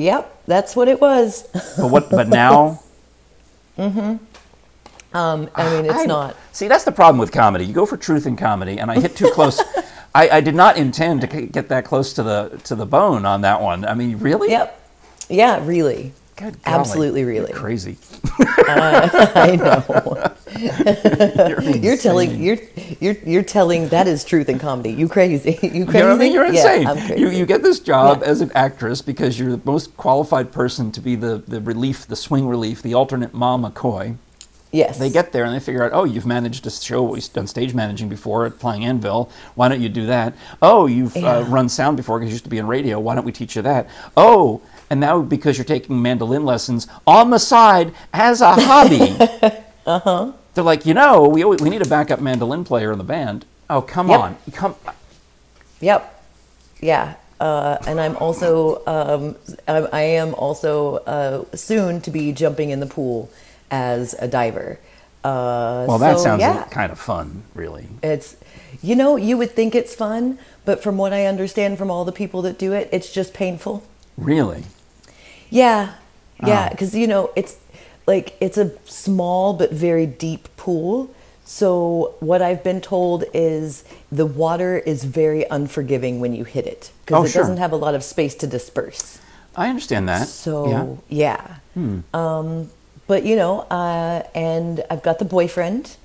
Yep, 0.00 0.44
that's 0.46 0.74
what 0.74 0.88
it 0.88 1.00
was. 1.00 1.46
But 1.76 1.90
what? 1.90 2.10
But 2.10 2.28
now. 2.28 2.82
Mm-hmm. 3.78 5.16
Um, 5.16 5.48
I 5.54 5.70
mean, 5.70 5.86
it's 5.86 5.94
I- 5.94 6.04
not. 6.04 6.36
See, 6.52 6.68
that's 6.68 6.84
the 6.84 6.92
problem 6.92 7.18
with 7.18 7.32
comedy. 7.32 7.64
You 7.64 7.72
go 7.72 7.86
for 7.86 7.96
truth 7.96 8.26
in 8.26 8.36
comedy, 8.36 8.78
and 8.78 8.90
I 8.90 9.00
hit 9.00 9.16
too 9.16 9.30
close. 9.30 9.58
I, 10.14 10.28
I 10.28 10.40
did 10.42 10.54
not 10.54 10.76
intend 10.76 11.22
to 11.22 11.26
get 11.26 11.68
that 11.68 11.86
close 11.86 12.12
to 12.14 12.22
the 12.22 12.60
to 12.64 12.74
the 12.74 12.84
bone 12.84 13.24
on 13.24 13.40
that 13.40 13.62
one. 13.62 13.86
I 13.86 13.94
mean, 13.94 14.18
really? 14.18 14.50
Yep. 14.50 14.80
Yeah, 15.30 15.64
really. 15.64 16.12
Absolutely, 16.66 17.20
You're 17.20 17.30
really. 17.30 17.52
crazy. 17.54 17.96
I 18.38 19.56
know. 19.56 20.29
You're, 20.60 21.60
You're 21.76 21.96
telling 21.96 22.42
you're 22.42 22.58
you're 23.00 23.16
you're 23.24 23.42
telling 23.42 23.88
that 23.88 24.06
is 24.06 24.24
truth 24.24 24.48
in 24.48 24.58
comedy. 24.58 24.92
You 24.92 25.08
crazy. 25.08 25.58
You 25.62 25.84
crazy. 25.86 25.98
You 25.98 26.04
know 26.04 26.14
I 26.14 26.16
mean? 26.16 26.32
You're 26.32 26.46
Yeah, 26.52 26.72
insane. 26.74 27.06
Crazy. 27.06 27.20
you, 27.20 27.30
you 27.30 27.46
get 27.46 27.62
this 27.62 27.80
job 27.80 28.20
Yeah. 28.22 28.28
as 28.28 28.40
an 28.40 28.50
actress 28.54 29.02
because 29.02 29.38
you're 29.38 29.52
the 29.56 29.60
most 29.64 29.96
qualified 29.96 30.52
person 30.52 30.92
to 30.92 31.00
be 31.00 31.16
the, 31.16 31.38
the 31.46 31.60
relief, 31.60 32.06
the 32.06 32.16
swing 32.16 32.46
relief, 32.48 32.82
the 32.82 32.94
alternate 32.94 33.32
Mom 33.34 33.64
McCoy. 33.64 34.16
yes. 34.72 34.98
They 34.98 35.10
get 35.10 35.32
there 35.32 35.44
and 35.44 35.54
they 35.54 35.60
figure 35.60 35.82
out, 35.84 35.92
oh, 35.92 36.04
you've 36.04 36.26
managed 36.26 36.66
a 36.66 36.70
show, 36.70 37.14
you've 37.14 37.32
done 37.32 37.46
stage 37.46 37.74
managing 37.74 38.08
before 38.08 38.46
at 38.46 38.54
Flying 38.54 38.84
Anvil. 38.84 39.30
Why 39.54 39.68
don't 39.68 39.80
you 39.80 39.88
do 39.88 40.06
that? 40.06 40.34
Oh, 40.62 40.86
you've 40.86 41.16
uh, 41.16 41.44
run 41.48 41.68
sound 41.68 41.96
before 41.96 42.18
because 42.18 42.30
you 42.30 42.34
used 42.34 42.44
to 42.44 42.50
be 42.50 42.58
in 42.58 42.66
radio. 42.66 42.98
Why 43.00 43.14
don't 43.14 43.24
we 43.24 43.32
teach 43.32 43.56
you 43.56 43.62
that? 43.62 43.88
Oh, 44.16 44.60
and 44.90 45.00
now 45.00 45.22
because 45.22 45.56
you're 45.58 45.64
taking 45.64 46.00
mandolin 46.02 46.44
lessons 46.44 46.86
on 47.06 47.30
the 47.30 47.38
side 47.38 47.92
as 48.12 48.40
a 48.40 48.52
hobby. 48.52 49.16
uh 49.86 49.98
huh. 50.00 50.32
They're 50.60 50.64
like, 50.66 50.84
you 50.84 50.92
know, 50.92 51.26
we, 51.26 51.42
always, 51.42 51.62
we 51.62 51.70
need 51.70 51.80
a 51.80 51.88
backup 51.88 52.20
mandolin 52.20 52.64
player 52.64 52.92
in 52.92 52.98
the 52.98 53.04
band. 53.04 53.46
Oh, 53.70 53.80
come 53.80 54.10
Yep. 54.10 54.20
on. 54.20 54.36
Come. 54.52 54.74
Yep. 55.80 56.22
Yeah. 56.82 57.14
Uh, 57.40 57.78
and 57.86 57.98
I'm 57.98 58.14
also 58.18 58.82
um, 58.86 59.36
I, 59.66 59.76
I 59.90 60.02
am 60.02 60.34
also 60.34 60.96
uh, 60.96 61.44
soon 61.56 62.02
to 62.02 62.10
be 62.10 62.32
jumping 62.32 62.68
in 62.68 62.80
the 62.80 62.86
pool 62.86 63.30
as 63.70 64.14
a 64.18 64.28
diver. 64.28 64.78
Uh, 65.24 65.86
Well, 65.88 65.96
that 65.96 66.18
so, 66.18 66.24
sounds 66.24 66.40
yeah. 66.42 66.64
kind 66.64 66.92
of 66.92 66.98
fun, 66.98 67.42
really. 67.54 67.88
It's, 68.02 68.36
you 68.82 68.94
know, 68.94 69.16
you 69.16 69.38
would 69.38 69.52
think 69.52 69.74
it's 69.74 69.94
fun, 69.94 70.38
but 70.66 70.82
from 70.82 70.98
what 70.98 71.14
I 71.14 71.24
understand 71.24 71.78
from 71.78 71.90
all 71.90 72.04
the 72.04 72.12
people 72.12 72.42
that 72.42 72.58
do 72.58 72.74
it, 72.74 72.90
it's 72.92 73.10
just 73.10 73.32
painful. 73.32 73.82
Really? 74.18 74.64
Yeah, 75.48 75.94
yeah, 76.46 76.66
Oh. 76.66 76.70
because 76.72 76.94
you 76.94 77.06
know 77.06 77.30
it's 77.34 77.56
like 78.06 78.36
it's 78.40 78.58
a 78.58 78.70
small 78.84 79.52
but 79.52 79.70
very 79.72 80.06
deep 80.06 80.48
pool. 80.56 81.14
So 81.44 82.14
what 82.20 82.42
I've 82.42 82.62
been 82.62 82.80
told 82.80 83.24
is 83.34 83.84
the 84.12 84.26
water 84.26 84.78
is 84.78 85.02
very 85.04 85.44
unforgiving 85.50 86.20
when 86.20 86.32
you 86.32 86.44
hit 86.44 86.66
it 86.66 86.90
because 87.04 87.20
Oh, 87.22 87.24
it 87.24 87.30
sure. 87.30 87.42
doesn't 87.42 87.56
have 87.58 87.72
a 87.72 87.76
lot 87.76 87.94
of 87.94 88.04
space 88.04 88.34
to 88.36 88.46
disperse. 88.46 89.18
I 89.56 89.68
understand 89.68 90.08
that. 90.08 90.28
So 90.28 90.98
yeah. 91.08 91.56
Hmm. 91.74 92.00
um, 92.14 92.70
but 93.08 93.24
you 93.24 93.34
know, 93.34 93.60
uh, 93.62 94.22
and 94.34 94.84
I've 94.90 95.02
got 95.02 95.18
the 95.18 95.24
boyfriend. 95.24 95.96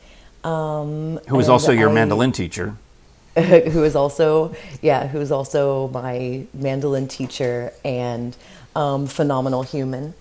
Um, 0.44 1.20
Who 1.28 1.40
is 1.40 1.50
also 1.50 1.72
your 1.72 1.90
I- 1.90 1.94
mandolin 1.94 2.32
teacher. 2.32 2.76
who 3.36 3.84
is 3.84 3.98
also 3.98 4.56
yeah 4.82 5.08
who 5.08 5.20
is 5.20 5.30
also 5.30 5.90
my 5.90 6.46
mandolin 6.54 7.06
teacher 7.06 7.74
and 7.84 8.36
um, 8.78 9.08
phenomenal 9.08 9.62
human 9.62 10.14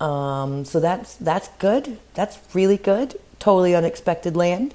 um, 0.00 0.64
so 0.64 0.80
that's 0.80 1.14
that's 1.16 1.48
good. 1.58 1.98
That's 2.14 2.38
really 2.54 2.76
good. 2.78 3.18
Totally 3.38 3.74
unexpected 3.74 4.36
land. 4.36 4.74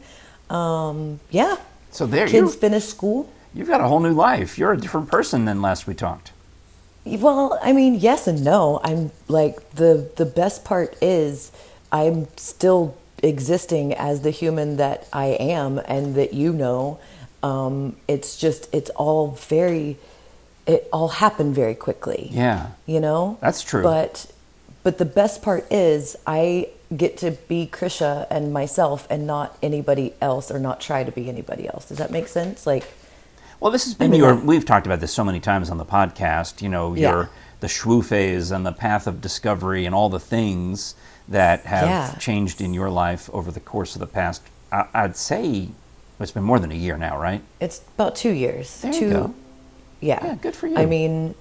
Um, 0.49 1.19
yeah. 1.31 1.57
So 1.91 2.05
there 2.05 2.25
you 2.27 2.31
kids 2.31 2.55
finish 2.55 2.83
school. 2.85 3.31
You've 3.53 3.67
got 3.67 3.81
a 3.81 3.87
whole 3.87 3.99
new 3.99 4.13
life. 4.13 4.57
You're 4.57 4.73
a 4.73 4.77
different 4.77 5.09
person 5.09 5.45
than 5.45 5.61
last 5.61 5.87
we 5.87 5.93
talked. 5.95 6.31
well 7.05 7.57
i 7.61 7.71
mean 7.71 7.95
yes 7.95 8.27
and 8.27 8.43
no. 8.43 8.79
I'm 8.83 9.11
like 9.27 9.55
the 9.75 10.09
the 10.15 10.25
best 10.25 10.65
part 10.65 10.95
is 11.01 11.51
i'm 11.91 12.27
still 12.35 12.95
existing 13.23 13.93
as 13.93 14.21
the 14.21 14.31
human 14.31 14.77
that 14.77 15.07
i 15.13 15.27
am 15.27 15.79
and 15.87 16.15
that 16.15 16.33
you 16.33 16.53
know. 16.53 16.99
Um, 17.43 17.95
it's 18.07 18.37
just 18.37 18.67
it's 18.73 18.89
all 18.91 19.31
very 19.31 19.97
it 20.67 20.87
all 20.91 21.09
happened 21.09 21.53
very 21.55 21.75
quickly. 21.75 22.29
Yeah. 22.31 22.71
you 22.85 22.99
know? 22.99 23.37
That's 23.41 23.61
true. 23.61 23.83
but 23.83 24.25
but 24.85 24.97
the 24.99 25.05
best 25.21 25.41
part 25.41 25.65
is 25.71 26.15
i 26.25 26.69
get 26.95 27.17
to 27.17 27.31
be 27.49 27.67
krisha 27.69 28.25
and 28.29 28.53
myself 28.53 29.05
and 29.09 29.25
not 29.27 29.57
anybody 29.61 30.13
else 30.21 30.49
or 30.51 30.59
not 30.59 30.79
try 30.79 31.03
to 31.03 31.11
be 31.11 31.27
anybody 31.27 31.67
else 31.67 31.89
does 31.89 31.97
that 31.97 32.11
make 32.11 32.27
sense 32.29 32.65
like 32.65 32.85
Well, 33.59 33.71
this 33.71 33.85
has 33.85 33.95
been 33.95 34.11
mean, 34.11 34.19
your. 34.21 34.35
We've 34.35 34.65
talked 34.65 34.85
about 34.85 34.99
this 34.99 35.13
so 35.13 35.23
many 35.23 35.39
times 35.39 35.69
on 35.71 35.77
the 35.77 35.85
podcast. 35.85 36.61
You 36.61 36.69
know, 36.69 36.93
Yeah. 36.93 37.09
your 37.09 37.29
the 37.61 37.67
schwoo 37.67 38.03
phase 38.03 38.51
and 38.51 38.65
the 38.65 38.73
path 38.73 39.07
of 39.07 39.21
discovery 39.21 39.85
and 39.87 39.95
all 39.95 40.09
the 40.09 40.19
things 40.35 40.93
that 41.29 41.59
have 41.65 41.87
Yeah. 41.87 42.15
changed 42.19 42.59
in 42.61 42.73
your 42.73 42.89
life 43.05 43.29
over 43.33 43.51
the 43.51 43.61
course 43.61 43.95
of 43.95 44.01
the 44.05 44.11
past. 44.19 44.41
I, 44.71 44.81
I'd 44.93 45.15
say 45.15 45.69
it's 46.19 46.31
been 46.37 46.43
more 46.51 46.59
than 46.59 46.71
a 46.71 46.75
year 46.85 46.97
now, 46.97 47.15
right? 47.17 47.41
It's 47.59 47.81
about 47.95 48.13
two 48.15 48.31
years. 48.43 48.67
There 48.81 48.93
you 48.93 48.99
two, 48.99 49.09
go. 49.11 49.33
Yeah. 50.01 50.19
Yeah, 50.25 50.35
good 50.35 50.55
for 50.55 50.67
you. 50.67 50.77
I 50.77 50.85
mean, 50.85 51.33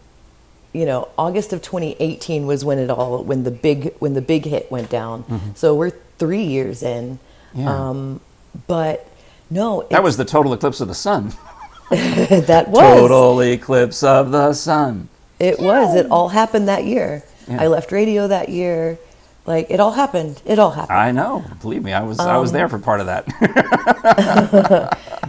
you 0.74 0.84
know, 0.84 1.08
August 1.16 1.52
of 1.54 1.62
2018 1.62 2.46
was 2.46 2.64
when 2.64 2.78
it 2.78 2.90
all 2.90 3.22
when 3.24 3.44
the 3.44 3.50
big 3.50 3.94
when 4.00 4.12
the 4.14 4.20
big 4.20 4.44
hit 4.44 4.70
went 4.70 4.90
down. 4.90 5.24
So 5.54 5.74
we're 5.74 5.92
three 6.18 6.42
years 6.42 6.82
in. 6.82 7.18
Mm-hmm. 7.54 7.60
Yeah. 7.60 7.88
Um, 7.88 8.20
but 8.66 9.08
no, 9.50 9.86
That 9.90 10.02
was 10.02 10.16
the 10.16 10.24
total 10.24 10.52
eclipse 10.52 10.80
of 10.80 10.88
the 10.88 10.94
sun. 10.94 11.32
that 11.90 12.66
was 12.68 12.80
Total 12.80 13.40
eclipse 13.40 14.02
of 14.02 14.30
the 14.32 14.52
sun. 14.52 15.08
It 15.38 15.58
was. 15.60 15.94
It 15.96 16.10
all 16.10 16.28
happened 16.28 16.68
that 16.68 16.84
year. 16.84 17.22
Yeah. 17.48 17.62
I 17.62 17.66
left 17.68 17.92
radio 17.92 18.26
that 18.28 18.48
year. 18.48 18.98
Like 19.46 19.66
it 19.70 19.78
all 19.78 19.92
happened. 19.92 20.40
It 20.46 20.58
all 20.58 20.70
happened. 20.70 20.98
I 20.98 21.12
know. 21.12 21.44
Believe 21.60 21.82
me, 21.84 21.92
I 21.92 22.02
was 22.02 22.18
I 22.18 22.38
was 22.38 22.50
Um, 22.50 22.54
there 22.54 22.68
for 22.68 22.78
part 22.78 23.00
of 23.00 23.06
that. 23.06 23.24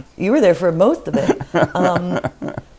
you 0.16 0.30
were 0.32 0.40
there 0.40 0.54
for 0.54 0.72
most 0.72 1.06
of 1.08 1.14
it. 1.16 1.40
Um, 1.74 2.20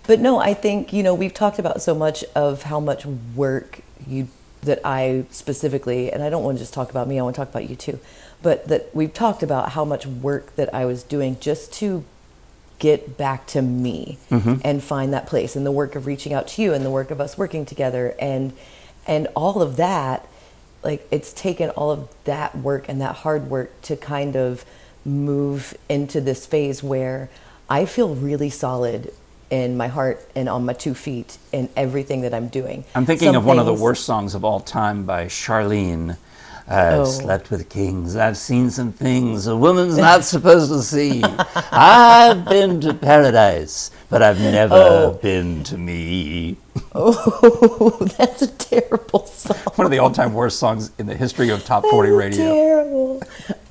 but 0.08 0.20
no, 0.20 0.40
I 0.40 0.54
think 0.54 0.94
you 0.94 1.04
know 1.04 1.14
we've 1.14 1.34
talked 1.34 1.60
about 1.60 1.82
so 1.82 1.94
much 1.94 2.24
of 2.36 2.64
how 2.64 2.80
much 2.80 3.06
work 3.06 3.82
you 4.08 4.30
that 4.62 4.80
I 4.84 5.26
specifically, 5.30 6.12
and 6.12 6.24
I 6.24 6.30
don't 6.30 6.44
want 6.44 6.58
to 6.58 6.64
just 6.64 6.74
talk 6.74 6.90
about 6.90 7.08
me. 7.08 7.20
I 7.20 7.24
want 7.24 7.36
to 7.36 7.42
talk 7.42 7.50
about 7.50 7.70
you 7.70 7.76
too. 7.76 8.00
But 8.42 8.68
that 8.68 8.96
we've 8.96 9.14
talked 9.14 9.44
about 9.44 9.70
how 9.72 9.84
much 9.84 10.06
work 10.06 10.56
that 10.56 10.74
I 10.74 10.86
was 10.86 11.04
doing 11.04 11.40
just 11.40 11.74
to 11.74 12.06
get 12.80 13.18
back 13.18 13.48
to 13.48 13.62
me 13.62 14.20
mm-hmm. 14.30 14.56
and 14.64 14.84
find 14.84 15.12
that 15.14 15.26
place 15.26 15.56
and 15.56 15.66
the 15.66 15.72
work 15.72 15.96
of 15.96 16.06
reaching 16.06 16.34
out 16.34 16.48
to 16.48 16.62
you 16.62 16.74
and 16.74 16.86
the 16.86 16.92
work 16.92 17.10
of 17.10 17.20
us 17.20 17.38
working 17.38 17.66
together 17.66 18.14
and 18.20 18.54
and 19.08 19.28
all 19.36 19.64
of 19.64 19.78
that 19.78 20.28
like 20.84 21.08
it's 21.10 21.34
taken 21.34 21.72
all 21.72 21.90
of 21.90 22.08
that 22.26 22.56
work 22.56 22.88
and 22.88 23.02
that 23.02 23.16
hard 23.16 23.50
work 23.50 23.82
to 23.82 23.96
kind 23.96 24.36
of 24.36 24.64
move 25.04 25.76
into 25.90 26.22
this 26.22 26.46
phase 26.46 26.84
where 26.84 27.30
I 27.68 27.86
feel 27.86 28.14
really 28.14 28.52
solid 28.52 29.12
in 29.50 29.78
my 29.78 29.88
heart 29.88 30.28
and 30.36 30.50
on 30.50 30.66
my 30.66 30.74
two 30.74 30.94
feet 30.94 31.38
in 31.52 31.70
everything 31.76 32.22
that 32.22 32.34
I'm 32.34 32.48
doing. 32.48 32.84
I'm 32.96 33.06
thinking 33.06 33.28
Some 33.30 33.36
of 33.38 33.46
one 33.46 33.60
of 33.60 33.66
the 33.66 33.74
worst 33.74 34.06
songs 34.06 34.36
of 34.36 34.44
all 34.44 34.60
time 34.60 35.04
by 35.06 35.26
Charlene. 35.26 36.18
I've 36.70 36.94
Oh. 37.00 37.06
slept 37.06 37.50
with 37.50 37.70
kings. 37.70 38.18
I've 38.18 38.36
seen 38.36 38.70
some 38.70 38.92
things 38.92 39.48
a 39.48 39.56
woman's 39.56 39.98
not 39.98 40.26
supposed 40.26 40.70
to 40.70 40.82
see. 40.84 41.24
I've 41.72 42.44
been 42.44 42.82
to 42.82 42.94
paradise, 42.94 43.90
but 44.10 44.22
I've 44.22 44.40
never 44.42 44.76
Oh. 44.76 45.20
been 45.22 45.64
to 45.64 45.78
me. 45.78 46.58
Oh, 46.94 47.98
that's 48.18 48.42
a 48.42 48.48
terrible 48.48 49.26
song. 49.28 49.58
One 49.76 49.86
of 49.86 49.92
the 49.92 50.00
all-time 50.00 50.34
worst 50.34 50.60
songs 50.60 50.92
in 50.98 51.06
the 51.06 51.16
history 51.16 51.50
of 51.50 51.64
top 51.66 51.84
40 51.84 52.10
That's 52.10 52.20
radio. 52.38 52.54
Terrible. 52.54 53.22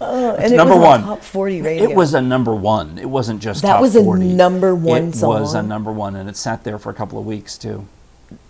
Oh, 0.01 0.35
and 0.37 0.53
it 0.53 0.57
number 0.57 0.75
was 0.75 0.83
one. 0.85 1.03
top 1.03 1.23
40 1.23 1.63
radio. 1.63 1.91
It 1.91 1.97
was 1.97 2.15
a 2.15 2.21
number 2.21 2.55
one. 2.55 2.99
It 2.99 3.09
wasn't 3.09 3.41
just 3.41 3.63
That 3.63 3.73
top 3.75 3.81
was 3.81 3.97
a 3.97 4.03
40. 4.03 4.25
number 4.35 4.75
one 4.75 5.13
song. 5.13 5.37
It 5.37 5.41
was 5.41 5.55
a 5.55 5.63
number 5.63 5.93
one, 5.93 6.17
and 6.17 6.29
it 6.29 6.37
sat 6.37 6.65
there 6.65 6.79
for 6.79 6.91
a 6.91 6.95
couple 6.95 7.19
of 7.19 7.27
weeks 7.27 7.57
too. 7.59 7.87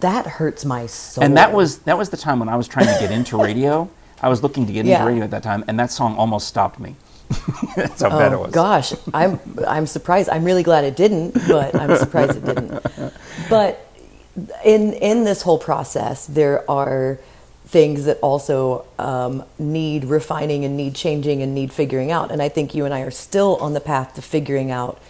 that 0.00 0.26
hurts 0.26 0.64
my 0.64 0.86
soul. 0.86 1.22
And 1.24 1.36
that 1.36 1.52
was 1.52 1.78
that 1.80 1.98
was 1.98 2.08
the 2.10 2.16
time 2.16 2.38
when 2.40 2.48
I 2.48 2.56
was 2.56 2.66
trying 2.68 2.86
to 2.86 2.98
get 3.00 3.10
into 3.10 3.36
radio. 3.42 3.88
I 4.22 4.28
was 4.28 4.42
looking 4.42 4.66
to 4.66 4.72
get 4.72 4.86
Yeah. 4.86 4.96
into 4.96 5.06
radio 5.08 5.24
at 5.24 5.30
that 5.32 5.42
time, 5.42 5.64
and 5.68 5.78
that 5.78 5.90
song 5.90 6.16
almost 6.16 6.48
stopped 6.48 6.80
me. 6.80 6.96
That's 7.76 8.02
how 8.02 8.10
bad 8.10 8.32
oh, 8.32 8.36
it 8.36 8.38
Oh 8.38 8.42
was. 8.44 8.52
gosh, 8.54 8.92
I'm 9.12 9.38
I'm 9.66 9.86
surprised. 9.86 10.28
I'm 10.30 10.44
really 10.44 10.62
glad 10.62 10.84
it 10.84 10.96
didn't, 10.96 11.34
but 11.48 11.74
I'm 11.74 11.96
surprised 11.96 12.36
it 12.36 12.44
didn't. 12.44 12.82
But 13.50 13.85
in 14.64 14.92
in 14.94 15.24
this 15.24 15.42
whole 15.42 15.58
process, 15.58 16.26
there 16.26 16.68
are 16.70 17.18
things 17.66 18.04
that 18.04 18.18
also 18.20 18.86
um, 18.98 19.42
need 19.58 20.04
refining 20.04 20.64
and 20.64 20.76
need 20.76 20.94
changing 20.94 21.42
and 21.42 21.54
need 21.54 21.72
figuring 21.72 22.12
out. 22.12 22.30
And 22.30 22.40
I 22.40 22.48
think 22.48 22.74
you 22.74 22.84
and 22.84 22.94
I 22.94 23.00
are 23.00 23.10
still 23.10 23.56
on 23.56 23.72
the 23.72 23.80
path 23.80 24.14
to 24.14 24.22
figuring 24.22 24.70
out 24.70 25.00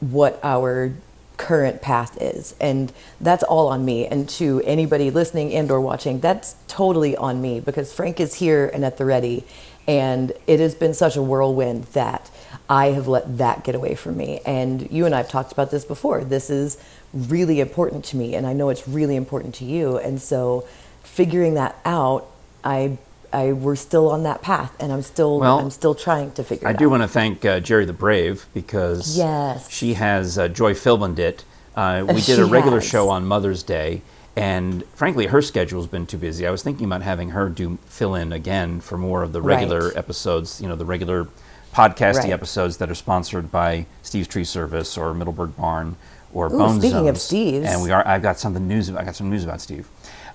what 0.00 0.38
our 0.42 0.92
current 1.38 1.80
path 1.80 2.20
is. 2.20 2.54
And 2.60 2.92
that's 3.20 3.42
all 3.42 3.68
on 3.68 3.84
me. 3.84 4.06
And 4.06 4.28
to 4.30 4.62
anybody 4.64 5.10
listening 5.10 5.52
and 5.54 5.70
or 5.70 5.80
watching 5.80 6.20
that's 6.20 6.56
totally 6.68 7.16
on 7.16 7.40
me 7.40 7.60
because 7.60 7.92
frank 7.92 8.20
is 8.20 8.34
here 8.34 8.70
and 8.72 8.84
at 8.84 8.98
the 8.98 9.04
ready. 9.04 9.44
And 9.88 10.32
it 10.46 10.60
has 10.60 10.74
been 10.74 10.94
such 10.94 11.16
a 11.16 11.22
whirlwind 11.22 11.84
that 11.92 12.30
i 12.68 12.86
have 12.86 13.06
let 13.06 13.38
that 13.38 13.64
get 13.64 13.74
away 13.74 13.94
from 13.94 14.16
me. 14.16 14.40
And 14.44 14.90
you 14.90 15.06
and 15.06 15.14
i've 15.14 15.28
talked 15.28 15.52
about 15.52 15.70
this 15.70 15.84
before. 15.84 16.24
This 16.24 16.50
is 16.50 16.78
really 17.16 17.60
important 17.60 18.04
to 18.04 18.16
me 18.16 18.34
and 18.34 18.46
i 18.46 18.52
know 18.52 18.68
it's 18.68 18.86
really 18.88 19.16
important 19.16 19.54
to 19.54 19.64
you 19.64 19.96
and 19.98 20.20
so 20.20 20.66
figuring 21.02 21.54
that 21.54 21.74
out 21.84 22.26
i 22.64 22.96
i 23.32 23.52
we're 23.52 23.76
still 23.76 24.10
on 24.10 24.22
that 24.22 24.42
path 24.42 24.74
and 24.80 24.92
i'm 24.92 25.02
still 25.02 25.38
Well, 25.40 25.58
i'm 25.58 25.70
still 25.70 25.94
trying 25.94 26.32
to 26.32 26.44
figure 26.44 26.66
it 26.68 26.70
out. 26.70 26.76
I 26.76 26.78
do 26.78 26.86
out 26.86 26.90
want 26.90 27.02
to 27.02 27.08
thank 27.08 27.44
uh, 27.44 27.60
Jerry 27.60 27.84
the 27.84 27.92
Brave 27.92 28.46
because 28.54 29.16
Yes. 29.16 29.70
she 29.70 29.94
has 29.94 30.36
uh, 30.38 30.48
Joy 30.48 30.74
filmed 30.74 31.18
it. 31.18 31.44
Uh, 31.74 32.04
we 32.08 32.20
did 32.30 32.38
a 32.38 32.44
regular 32.44 32.78
has. 32.80 32.88
show 32.88 33.08
on 33.10 33.26
Mother's 33.26 33.62
Day, 33.62 34.00
and 34.34 34.84
frankly, 34.94 35.26
her 35.26 35.42
schedule's 35.42 35.86
been 35.86 36.06
too 36.06 36.16
busy. 36.18 36.46
I 36.46 36.50
was 36.50 36.62
thinking 36.62 36.86
about 36.86 37.02
having 37.02 37.30
her 37.30 37.48
do 37.48 37.78
fill 37.86 38.14
in 38.14 38.32
again 38.32 38.80
for 38.80 38.96
more 38.98 39.22
of 39.22 39.32
the 39.32 39.42
regular 39.42 39.88
Right. 39.88 39.96
episodes. 39.96 40.60
You 40.60 40.68
know, 40.68 40.76
the 40.76 40.84
regular 40.86 41.28
podcasty 41.74 42.24
Right. 42.24 42.30
episodes 42.32 42.78
that 42.78 42.90
are 42.90 42.94
sponsored 42.94 43.50
by 43.52 43.84
Steve's 44.02 44.28
Tree 44.28 44.44
Service 44.44 44.96
or 44.96 45.12
Middleburg 45.12 45.54
Barn 45.56 45.96
or 46.32 46.46
Ooh, 46.46 46.58
Bone 46.58 46.80
speaking 46.80 47.08
of 47.08 47.16
Zones. 47.16 47.22
Steve's. 47.22 47.66
and 47.66 47.82
we 47.82 47.90
are. 47.90 48.06
I've 48.06 48.22
got 48.22 48.38
something 48.38 48.66
news. 48.66 48.90
I 48.90 49.04
got 49.04 49.16
some 49.16 49.30
news 49.30 49.44
about 49.44 49.60
Steve. 49.60 49.88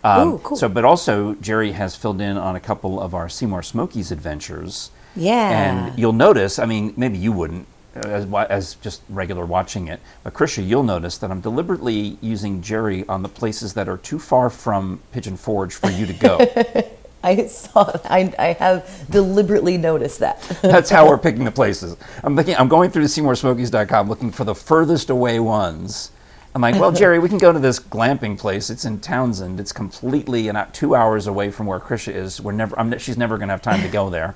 Um, 0.03 0.27
Ooh, 0.27 0.37
cool. 0.39 0.57
So, 0.57 0.67
but 0.67 0.85
also 0.85 1.35
Jerry 1.35 1.71
has 1.73 1.95
filled 1.95 2.21
in 2.21 2.37
on 2.37 2.55
a 2.55 2.59
couple 2.59 2.99
of 2.99 3.13
our 3.13 3.29
Seymour 3.29 3.63
Smokies 3.63 4.11
adventures. 4.11 4.91
Yeah. 5.15 5.89
And 5.89 5.99
you'll 5.99 6.13
notice, 6.13 6.57
I 6.57 6.65
mean, 6.65 6.93
maybe 6.95 7.17
you 7.17 7.31
wouldn't 7.31 7.67
as, 7.95 8.25
as 8.49 8.75
just 8.75 9.01
regular 9.09 9.45
watching 9.45 9.87
it, 9.87 9.99
but 10.23 10.33
Krisha, 10.33 10.65
you'll 10.65 10.83
notice 10.83 11.17
that 11.17 11.31
I'm 11.31 11.41
deliberately 11.41 12.17
using 12.21 12.61
Jerry 12.61 13.05
on 13.07 13.21
the 13.21 13.29
places 13.29 13.73
that 13.73 13.89
are 13.89 13.97
too 13.97 14.19
far 14.19 14.49
from 14.49 15.01
Pigeon 15.11 15.37
Forge 15.37 15.75
for 15.75 15.89
you 15.89 16.05
to 16.05 16.13
go. 16.13 16.37
I 17.23 17.45
saw. 17.47 17.91
I, 18.05 18.33
I 18.39 18.53
have 18.53 19.05
deliberately 19.09 19.77
noticed 19.77 20.19
that. 20.19 20.41
That's 20.61 20.89
how 20.89 21.07
we're 21.07 21.17
picking 21.17 21.43
the 21.45 21.51
places. 21.51 21.95
I'm 22.23 22.35
looking. 22.35 22.55
I'm 22.55 22.67
going 22.67 22.89
through 22.91 23.03
the 23.03 23.09
SeymourSmokies.com 23.09 24.09
looking 24.09 24.31
for 24.31 24.43
the 24.43 24.55
furthest 24.55 25.09
away 25.09 25.39
ones. 25.39 26.11
I'm 26.53 26.61
like, 26.61 26.75
well, 26.75 26.91
Jerry, 26.91 27.19
we 27.19 27.29
can 27.29 27.37
go 27.37 27.53
to 27.53 27.59
this 27.59 27.79
glamping 27.79 28.37
place. 28.37 28.69
It's 28.69 28.83
in 28.83 28.99
Townsend. 28.99 29.59
It's 29.61 29.71
completely 29.71 30.49
about 30.49 30.73
two 30.73 30.95
hours 30.95 31.27
away 31.27 31.49
from 31.49 31.65
where 31.65 31.79
Krisha 31.79 32.13
is. 32.13 32.41
We're 32.41 32.51
never. 32.51 32.77
I'm, 32.77 32.97
she's 32.97 33.17
never 33.17 33.37
going 33.37 33.47
to 33.47 33.53
have 33.53 33.61
time 33.61 33.81
to 33.83 33.87
go 33.87 34.09
there. 34.09 34.35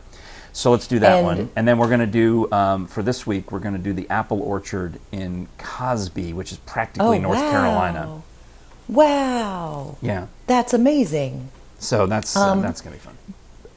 So 0.54 0.72
let's 0.72 0.88
do 0.88 1.00
that 1.00 1.18
And- 1.18 1.26
one. 1.26 1.50
And 1.58 1.68
then 1.68 1.78
we're 1.78 1.88
going 1.90 2.00
to 2.00 2.06
do 2.06 2.50
um, 2.54 2.88
for 2.88 3.04
this 3.04 3.28
week. 3.28 3.52
We're 3.52 3.60
going 3.60 3.74
to 3.76 3.82
do 3.82 3.92
the 3.92 4.10
apple 4.10 4.42
orchard 4.42 5.00
in 5.12 5.50
Cosby, 5.58 6.32
which 6.32 6.54
is 6.54 6.58
practically 6.60 7.20
North 7.20 7.38
Carolina. 7.40 8.06
Oh, 8.08 8.24
Wow. 8.88 9.98
Yeah. 10.02 10.28
That's 10.48 10.74
amazing. 10.74 11.50
So 11.86 12.06
that's 12.08 12.36
uh, 12.36 12.56
that's 12.56 12.82
going 12.82 12.96
to 12.96 13.00
be 13.02 13.06
fun. 13.06 13.18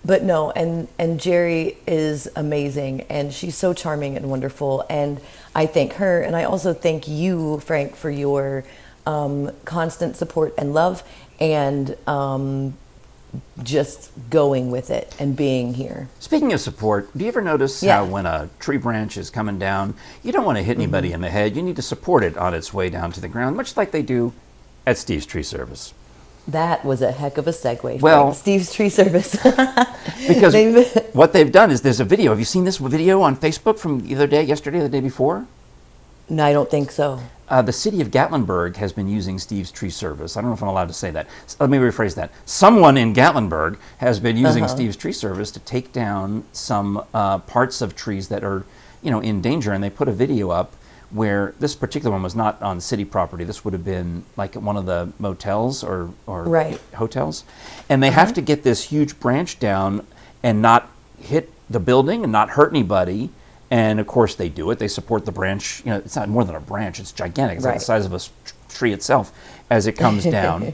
But 0.05 0.23
no, 0.23 0.51
and 0.53 0.89
and 0.99 1.21
Jerry 1.21 1.77
is 1.87 2.29
amazing, 2.37 3.03
and 3.11 3.33
she's 3.33 3.57
so 3.57 3.75
charming 3.75 4.17
and 4.17 4.31
wonderful, 4.31 4.85
and 4.89 5.21
I 5.55 5.67
thank 5.67 5.95
her, 5.95 6.23
and 6.23 6.35
I 6.35 6.45
also 6.45 6.73
thank 6.73 7.09
you, 7.09 7.61
Frank, 7.61 7.95
for 7.95 8.11
your 8.11 8.65
um, 9.07 9.51
constant 9.65 10.17
support 10.17 10.55
and 10.57 10.73
love, 10.73 11.03
and 11.41 11.95
um, 12.07 12.75
just 13.63 14.11
going 14.31 14.71
with 14.71 14.91
it 14.91 15.15
and 15.19 15.37
being 15.37 15.75
here. 15.75 16.09
Speaking 16.21 16.53
of 16.55 16.61
support, 16.61 17.11
do 17.17 17.25
you 17.25 17.29
ever 17.29 17.43
notice 17.43 17.83
Yeah. 17.83 17.99
Mm-hmm. 17.99 18.07
how 18.07 18.13
when 18.13 18.27
a 18.27 18.49
tree 18.61 18.79
branch 18.79 19.19
is 19.19 19.29
coming 19.29 19.59
down, 19.59 19.95
you 20.23 20.33
don't 20.33 20.45
want 20.47 20.57
to 20.57 20.63
hit 20.65 20.77
anybody 20.77 21.13
in 21.13 21.21
the 21.21 21.29
head. 21.31 21.55
You 21.55 21.63
need 21.63 21.77
to 21.77 21.83
support 21.83 22.25
it 22.25 22.37
on 22.39 22.55
its 22.55 22.73
way 22.73 22.89
down 22.89 23.13
to 23.13 23.21
the 23.21 23.29
ground, 23.29 23.57
much 23.57 23.77
like 23.77 23.91
they 23.91 24.03
do 24.03 24.33
at 24.87 24.97
Steve's 24.97 25.27
Tree 25.27 25.43
Service. 25.43 25.93
That 26.49 26.85
was 26.85 27.03
a 27.03 27.13
heck 27.13 27.37
of 27.39 27.47
a 27.47 27.51
segue. 27.51 28.01
Well-. 28.01 28.33
Steve's 28.33 28.73
Tree 28.73 28.89
Service. 28.89 29.37
Because 30.27 30.53
They've- 30.53 30.87
what 31.13 31.33
they've 31.33 31.51
done 31.53 31.71
is 31.71 31.81
there's 31.83 32.01
a 32.01 32.05
video. 32.05 32.33
Have 32.33 32.39
you 32.41 32.45
seen 32.45 32.65
this 32.65 32.79
video 32.79 33.23
on 33.23 33.37
Facebook 33.37 33.79
from 33.79 34.01
the 34.01 34.15
other 34.17 34.27
day, 34.27 34.43
yesterday, 34.43 34.79
or 34.81 34.83
the 34.83 34.89
day 34.89 35.01
before? 35.01 35.47
no, 36.29 36.45
I 36.45 36.53
don't 36.53 36.71
think 36.71 36.91
so. 36.91 37.21
Uh, 37.49 37.63
the 37.63 37.73
city 37.73 38.01
of 38.03 38.11
Gatlinburg 38.11 38.77
has 38.77 38.93
been 38.93 39.09
using 39.09 39.39
Steve's 39.39 39.71
Tree 39.71 39.89
Service. 39.91 40.37
I 40.37 40.41
don't 40.43 40.51
know 40.51 40.55
if 40.55 40.63
I'm 40.63 40.69
allowed 40.69 40.89
to 40.89 40.95
say 40.95 41.11
that. 41.13 41.27
S- 41.47 41.57
let 41.61 41.71
me 41.71 41.79
rephrase 41.79 42.15
that. 42.17 42.31
Someone 42.45 42.99
in 42.99 43.15
Gatlinburg 43.15 43.79
has 43.99 44.19
been 44.21 44.37
using 44.37 44.65
Uh-huh. 44.65 44.75
Steve's 44.75 44.97
Tree 44.97 45.13
Service 45.13 45.51
to 45.53 45.61
take 45.61 45.93
down 45.93 46.45
some 46.53 47.03
uh, 47.15 47.39
parts 47.39 47.81
of 47.81 47.95
trees 47.97 48.29
that 48.29 48.45
are, 48.45 48.65
you 49.03 49.11
know, 49.11 49.21
in 49.21 49.41
danger, 49.41 49.73
and 49.73 49.83
they 49.83 49.89
put 49.91 50.09
a 50.09 50.13
video 50.13 50.51
up 50.51 50.75
where 51.11 51.55
this 51.59 51.75
particular 51.75 52.13
one 52.13 52.23
was 52.23 52.35
not 52.35 52.61
on 52.61 52.81
city 52.81 53.05
property. 53.05 53.45
This 53.45 53.65
would 53.65 53.73
have 53.73 53.85
been 53.85 54.25
like 54.37 54.57
at 54.57 54.63
one 54.63 54.77
of 54.77 54.87
the 54.87 55.11
motels 55.19 55.83
or, 55.83 56.11
or 56.27 56.45
Right. 56.45 56.81
hotels, 56.95 57.45
and 57.89 58.03
they 58.03 58.11
have 58.11 58.29
uh-huh. 58.29 58.35
to 58.35 58.41
get 58.43 58.63
this 58.63 58.85
huge 58.85 59.19
branch 59.19 59.59
down 59.59 60.07
and 60.43 60.61
not 60.61 60.91
hit 61.19 61.51
the 61.71 61.81
building 61.81 62.23
and 62.23 62.33
not 62.33 62.51
hurt 62.51 62.73
anybody. 62.73 63.31
And 63.71 64.01
of 64.01 64.07
course, 64.07 64.35
they 64.35 64.49
do 64.49 64.71
it. 64.71 64.79
They 64.79 64.89
support 64.89 65.27
the 65.27 65.33
branch. 65.33 65.83
You 65.85 65.93
know, 65.93 65.99
it's 65.99 66.17
not 66.17 66.29
more 66.29 66.45
than 66.45 66.55
a 66.55 66.61
branch; 66.61 67.01
it's 67.01 67.13
gigantic. 67.13 67.57
It's 67.57 67.67
like 67.67 67.75
the 67.75 67.81
size 67.81 68.07
of 68.07 68.15
a 68.15 68.21
tree 68.69 68.93
itself 68.93 69.33
as 69.71 69.87
it 69.87 69.93
comes 69.93 70.25
down. 70.39 70.73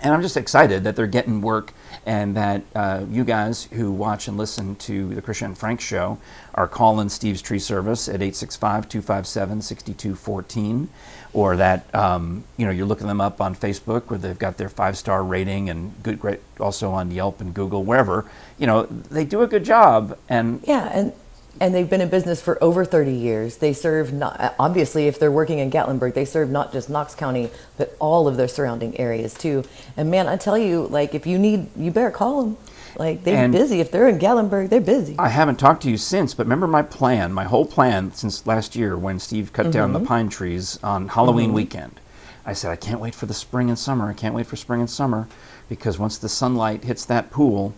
And 0.00 0.12
I'm 0.12 0.22
just 0.22 0.36
excited 0.36 0.84
that 0.84 0.96
they're 0.96 1.06
getting 1.06 1.40
work 1.40 1.72
and 2.06 2.36
that 2.36 2.62
uh, 2.74 3.04
you 3.10 3.24
guys 3.24 3.64
who 3.64 3.92
watch 3.92 4.28
and 4.28 4.36
listen 4.36 4.76
to 4.76 5.14
the 5.14 5.22
Krisha 5.22 5.46
and 5.46 5.56
Frank 5.56 5.80
show 5.80 6.18
are 6.54 6.68
calling 6.68 7.08
Steve's 7.08 7.42
Tree 7.42 7.58
Service 7.58 8.08
at 8.08 8.16
865 8.16 8.88
257 8.88 9.62
6214. 9.62 10.88
Or 11.32 11.56
that 11.56 11.92
um, 11.92 12.44
you 12.56 12.64
know 12.64 12.70
you're 12.70 12.86
looking 12.86 13.08
them 13.08 13.20
up 13.20 13.40
on 13.40 13.56
Facebook 13.56 14.04
where 14.04 14.18
they've 14.20 14.38
got 14.38 14.56
their 14.56 14.68
five 14.68 14.96
star 14.96 15.24
rating 15.24 15.68
and 15.68 15.92
good 16.04 16.20
great 16.20 16.38
also 16.60 16.92
on 16.92 17.10
Yelp 17.10 17.40
and 17.40 17.52
Google 17.52 17.82
wherever 17.82 18.24
you 18.56 18.68
know 18.68 18.84
they 18.84 19.24
do 19.24 19.42
a 19.42 19.48
good 19.48 19.64
job 19.64 20.16
and 20.28 20.60
Yeah, 20.64 20.88
and 20.94 21.12
and 21.60 21.74
they've 21.74 21.88
been 21.88 22.00
in 22.00 22.08
business 22.08 22.40
for 22.42 22.62
over 22.62 22.84
30 22.84 23.12
years. 23.12 23.56
They 23.58 23.72
serve 23.72 24.12
not 24.12 24.54
obviously 24.58 25.06
if 25.06 25.18
they're 25.18 25.30
working 25.32 25.58
in 25.60 25.70
Gatlinburg, 25.70 26.14
they 26.14 26.24
serve 26.24 26.50
not 26.50 26.72
just 26.72 26.90
Knox 26.90 27.14
County, 27.14 27.50
but 27.76 27.96
all 28.00 28.26
of 28.28 28.36
their 28.36 28.48
surrounding 28.48 28.98
areas 28.98 29.34
too. 29.34 29.64
And 29.96 30.10
man, 30.10 30.26
I 30.28 30.36
tell 30.36 30.58
you, 30.58 30.86
like 30.88 31.14
if 31.14 31.26
you 31.26 31.38
need, 31.38 31.68
you 31.76 31.90
better 31.90 32.10
call 32.10 32.42
them. 32.42 32.56
Like 32.96 33.24
they're 33.24 33.44
And- 33.44 33.52
busy. 33.52 33.80
If 33.80 33.90
they're 33.90 34.08
in 34.08 34.18
Gatlinburg, 34.18 34.68
they're 34.70 34.80
busy. 34.80 35.16
I 35.18 35.28
haven't 35.28 35.56
talked 35.58 35.82
to 35.82 35.90
you 35.90 35.96
since, 35.96 36.32
but 36.34 36.46
remember 36.46 36.66
my 36.68 36.82
plan, 36.82 37.32
my 37.32 37.44
whole 37.44 37.64
plan 37.66 38.12
since 38.14 38.46
last 38.46 38.76
year 38.76 38.96
when 38.96 39.18
Steve 39.18 39.52
cut 39.52 39.70
down 39.72 39.92
Mm-hmm. 39.92 40.02
the 40.04 40.08
pine 40.08 40.28
trees 40.28 40.78
on 40.82 41.08
Halloween 41.08 41.52
weekend. 41.52 42.00
I 42.46 42.52
said, 42.52 42.70
I 42.70 42.76
can't 42.76 43.00
wait 43.00 43.14
for 43.14 43.26
the 43.26 43.34
spring 43.34 43.68
and 43.68 43.78
summer. 43.78 44.08
I 44.08 44.12
can't 44.12 44.34
wait 44.34 44.46
for 44.46 44.56
spring 44.56 44.80
and 44.80 44.90
summer 44.90 45.26
because 45.68 45.98
once 45.98 46.18
the 46.18 46.28
sunlight 46.28 46.84
hits 46.84 47.04
that 47.06 47.30
pool, 47.30 47.74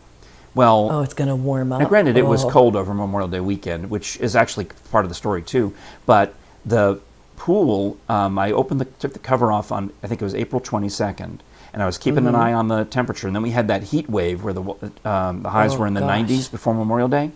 well, 0.56 0.88
oh, 0.90 1.02
it's 1.02 1.14
gonna 1.14 1.36
warm 1.36 1.70
up. 1.72 1.80
now, 1.80 1.86
granted, 1.88 2.16
it 2.16 2.26
was 2.26 2.44
Oh. 2.44 2.50
cold 2.50 2.74
over 2.76 2.92
Memorial 2.94 3.28
Day 3.28 3.40
weekend, 3.40 3.90
which 3.90 4.18
is 4.20 4.34
actually 4.34 4.66
part 4.90 5.04
of 5.04 5.10
the 5.10 5.14
story 5.14 5.42
too. 5.42 5.72
But 6.06 6.32
the 6.64 6.98
pool, 7.36 7.98
um, 8.08 8.38
I 8.38 8.50
opened 8.52 8.80
the 8.80 8.86
took 8.86 9.12
the 9.12 9.18
cover 9.18 9.52
off 9.52 9.70
on 9.70 9.90
I 10.02 10.06
think 10.08 10.20
it 10.22 10.24
was 10.24 10.34
April 10.34 10.60
22nd, 10.60 11.40
and 11.74 11.82
I 11.82 11.86
was 11.86 11.98
keeping 11.98 12.24
Mm-hmm. 12.24 12.34
an 12.34 12.34
eye 12.34 12.52
on 12.54 12.68
the 12.68 12.86
temperature. 12.86 13.26
And 13.26 13.36
then 13.36 13.42
we 13.42 13.50
had 13.50 13.68
that 13.68 13.82
heat 13.84 14.08
wave 14.08 14.42
where 14.42 14.54
the 14.54 14.62
um, 15.04 15.42
the 15.42 15.50
highs 15.50 15.74
Oh, 15.74 15.78
were 15.80 15.86
in 15.86 15.92
the 15.94 16.00
gosh. 16.00 16.20
90s 16.22 16.50
before 16.50 16.72
Memorial 16.74 17.08
Day. 17.08 17.30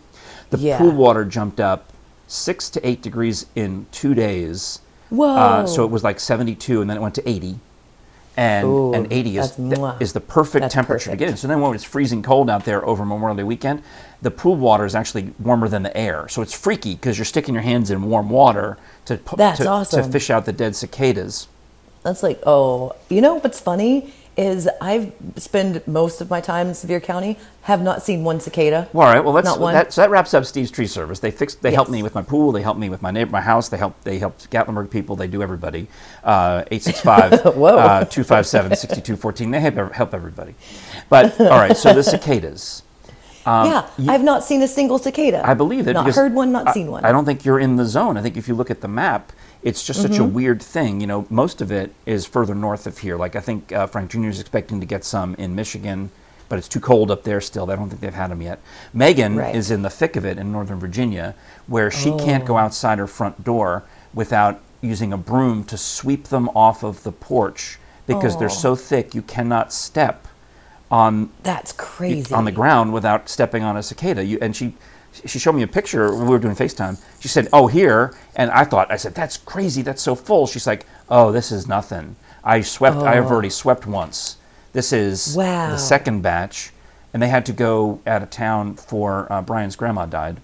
The 0.49 0.59
Yeah. 0.59 0.79
pool 0.79 0.93
water 0.93 1.25
jumped 1.27 1.61
up 1.61 1.93
six 2.27 2.71
to 2.71 2.87
eight 2.89 3.03
degrees 3.03 3.45
in 3.55 3.85
two 3.93 4.15
days. 4.15 4.79
Whoa. 5.11 5.27
Uh, 5.37 5.67
so 5.67 5.85
it 5.85 5.91
was 5.91 6.03
like 6.05 6.19
72, 6.21 6.81
and 6.81 6.89
then 6.89 6.97
it 6.97 7.01
went 7.01 7.15
to 7.17 7.29
80. 7.29 7.59
And, 8.41 8.67
Ooh, 8.67 8.95
and 8.95 9.13
80 9.13 9.37
is, 9.37 9.55
that's 9.57 10.03
is 10.03 10.13
the 10.15 10.21
perfect 10.21 10.63
That's 10.63 10.73
temperature 10.73 11.11
to 11.11 11.17
get 11.17 11.29
in. 11.29 11.37
So 11.37 11.47
then 11.47 11.61
when 11.61 11.75
it's 11.75 11.85
freezing 11.85 12.23
cold 12.23 12.49
out 12.49 12.65
there 12.65 12.83
over 12.87 13.05
Memorial 13.05 13.37
Day 13.37 13.43
weekend, 13.43 13.83
the 14.23 14.31
pool 14.31 14.57
water 14.57 14.87
is 14.87 14.95
actually 14.95 15.35
warmer 15.39 15.69
than 15.69 15.83
the 15.83 15.95
air. 15.95 16.27
So 16.29 16.41
it's 16.41 16.55
freaky 16.55 16.95
because 16.95 17.19
you're 17.19 17.27
sticking 17.27 17.53
your 17.53 17.63
hands 17.63 17.91
in 17.91 18.03
warm 18.03 18.31
water 18.31 18.79
to, 19.05 19.19
to, 19.19 19.87
to 19.91 20.05
fish 20.05 20.31
out 20.31 20.47
the 20.47 20.55
dead 20.55 20.75
cicadas. 20.75 21.49
That's 22.03 22.23
like, 22.23 22.41
oh, 22.47 22.97
you 23.11 23.21
know 23.21 23.35
what's 23.35 23.61
funny 23.61 24.11
is 24.41 24.69
I've 24.81 25.13
spent 25.37 25.87
most 25.87 26.23
of 26.23 26.31
my 26.31 26.41
time 26.41 26.69
in 26.69 26.75
Sevier 26.75 26.99
County, 26.99 27.37
have 27.63 27.83
not 27.83 28.03
seen 28.03 28.25
one 28.25 28.41
cicada. 28.41 28.89
Well, 28.95 29.07
all 29.07 29.13
right. 29.13 29.23
Well, 29.23 29.35
that's 29.35 29.45
Not 29.45 29.61
one. 29.61 29.75
that. 29.75 29.93
So 29.93 30.01
that 30.01 30.09
wraps 30.11 30.33
up 30.33 30.47
Steve's 30.47 30.71
Tree 30.71 30.87
Service. 30.87 31.21
They 31.21 31.31
fixed. 31.31 31.61
They 31.61 31.73
helped 31.73 31.91
me 31.91 32.03
with 32.03 32.15
my 32.15 32.23
pool. 32.23 32.51
They 32.51 32.63
helped 32.63 32.81
me 32.81 32.89
with 32.89 33.03
my 33.03 33.11
neighbor, 33.11 33.31
my 33.31 33.43
house. 33.43 33.69
They 33.69 33.77
helped. 33.77 34.03
They 34.05 34.19
helped 34.19 34.51
Gatlinburg 34.51 34.91
people. 34.91 35.15
They 35.15 35.27
do 35.29 35.43
everybody. 35.43 35.89
Uh, 36.25 36.65
865 36.71 37.55
Whoa. 37.57 37.77
uh, 37.77 38.05
257 38.07 38.77
6214. 38.77 39.51
They 39.51 39.61
help, 39.61 39.93
help 39.93 40.15
everybody. 40.15 40.55
But 41.11 41.39
all 41.41 41.49
right. 41.51 41.77
So 41.77 41.93
the 41.93 42.03
cicadas. 42.03 42.83
yeah, 43.47 43.89
I've 44.09 44.25
not 44.25 44.43
seen 44.43 44.63
a 44.63 44.69
single 44.69 44.99
cicada. 44.99 45.45
Um, 45.45 45.51
I 45.51 45.55
believe 45.55 45.87
it. 45.87 45.93
Not 45.93 46.15
heard 46.15 46.33
one, 46.35 46.51
not 46.51 46.69
I- 46.69 46.73
seen 46.73 46.91
one. 46.91 47.05
I 47.05 47.13
don't 47.13 47.27
think 47.27 47.45
you're 47.45 47.61
in 47.61 47.77
the 47.77 47.85
zone. 47.85 48.17
I 48.17 48.23
think 48.23 48.37
if 48.39 48.49
you 48.49 48.55
look 48.55 48.71
at 48.71 48.81
the 48.81 48.89
map, 48.89 49.33
it's 49.63 49.83
just 49.85 50.01
such 50.03 50.19
a 50.19 50.23
Mm-hmm. 50.23 50.33
weird 50.35 50.63
thing. 50.63 51.01
You 51.01 51.07
know, 51.07 51.27
most 51.31 51.61
of 51.61 51.71
it 51.71 51.93
is 52.07 52.27
further 52.27 52.55
north 52.55 52.87
of 52.87 52.99
here. 52.99 53.17
Like 53.17 53.37
I 53.37 53.41
think 53.41 53.73
uh, 53.73 53.87
Frank 53.87 54.11
Jr. 54.11 54.29
is 54.29 54.41
expecting 54.41 54.81
to 54.81 54.87
get 54.87 55.05
some 55.05 55.35
in 55.37 55.55
Michigan, 55.55 56.11
but 56.49 56.59
it's 56.59 56.69
too 56.69 56.81
cold 56.81 57.11
up 57.11 57.23
there 57.25 57.41
still. 57.41 57.71
I 57.71 57.77
don't 57.77 57.89
think 57.89 58.01
they've 58.01 58.13
had 58.15 58.31
them 58.31 58.43
yet. 58.43 58.59
Megan 58.95 59.37
Right. 59.37 59.55
is 59.55 59.71
in 59.71 59.83
the 59.83 59.91
thick 59.91 60.17
of 60.17 60.25
it 60.25 60.39
in 60.39 60.51
Northern 60.51 60.79
Virginia, 60.81 61.35
where 61.67 61.91
she 61.91 62.11
can't 62.17 62.45
Oh. 62.45 62.47
go 62.49 62.57
outside 62.57 62.99
her 62.99 63.07
front 63.07 63.45
door 63.45 63.85
without 64.15 64.61
using 64.83 65.13
a 65.13 65.19
broom 65.19 65.63
to 65.65 65.77
sweep 65.77 66.29
them 66.29 66.49
off 66.55 66.83
of 66.83 67.03
the 67.03 67.13
porch 67.13 67.79
because 68.07 68.37
they're 68.39 68.49
Oh. 68.49 68.65
so 68.67 68.75
thick 68.75 69.15
you 69.15 69.23
cannot 69.23 69.73
step 69.73 70.27
on 70.91 71.31
That's 71.45 71.73
crazy. 71.73 72.35
on 72.35 72.45
the 72.47 72.51
ground 72.53 72.93
without 72.93 73.29
stepping 73.29 73.63
on 73.63 73.77
a 73.77 73.83
cicada. 73.83 74.25
You, 74.25 74.39
and 74.41 74.57
she 74.57 74.75
she 75.27 75.39
showed 75.39 75.55
me 75.55 75.63
a 75.63 75.67
picture 75.67 76.11
when 76.15 76.25
we 76.27 76.31
were 76.31 76.39
doing 76.39 76.55
FaceTime. 76.55 76.99
She 77.21 77.29
said, 77.29 77.49
"Oh, 77.53 77.67
here," 77.67 78.15
and 78.37 78.51
I 78.51 78.65
thought, 78.65 78.91
I 78.91 78.97
said, 78.97 79.15
"That's 79.15 79.37
crazy. 79.37 79.83
That's 79.83 80.03
so 80.03 80.15
full." 80.15 80.47
She's 80.47 80.67
like, 80.67 80.87
"Oh, 81.09 81.33
this 81.33 81.51
is 81.53 81.67
nothing. 81.69 82.17
I 82.45 82.61
swept. 82.63 82.97
I 82.99 83.15
have 83.17 83.31
already 83.31 83.51
swept 83.51 83.87
once. 83.87 84.37
This 84.73 84.93
is 84.93 85.37
Wow. 85.37 85.71
the 85.71 85.79
second 85.79 86.23
batch." 86.23 86.73
And 87.13 87.21
they 87.21 87.29
had 87.29 87.45
to 87.47 87.53
go 87.53 87.99
out 88.07 88.23
of 88.23 88.31
town 88.31 88.77
for 88.77 89.27
uh, 89.33 89.43
Brian's 89.43 89.75
grandma 89.75 90.07
died. 90.07 90.37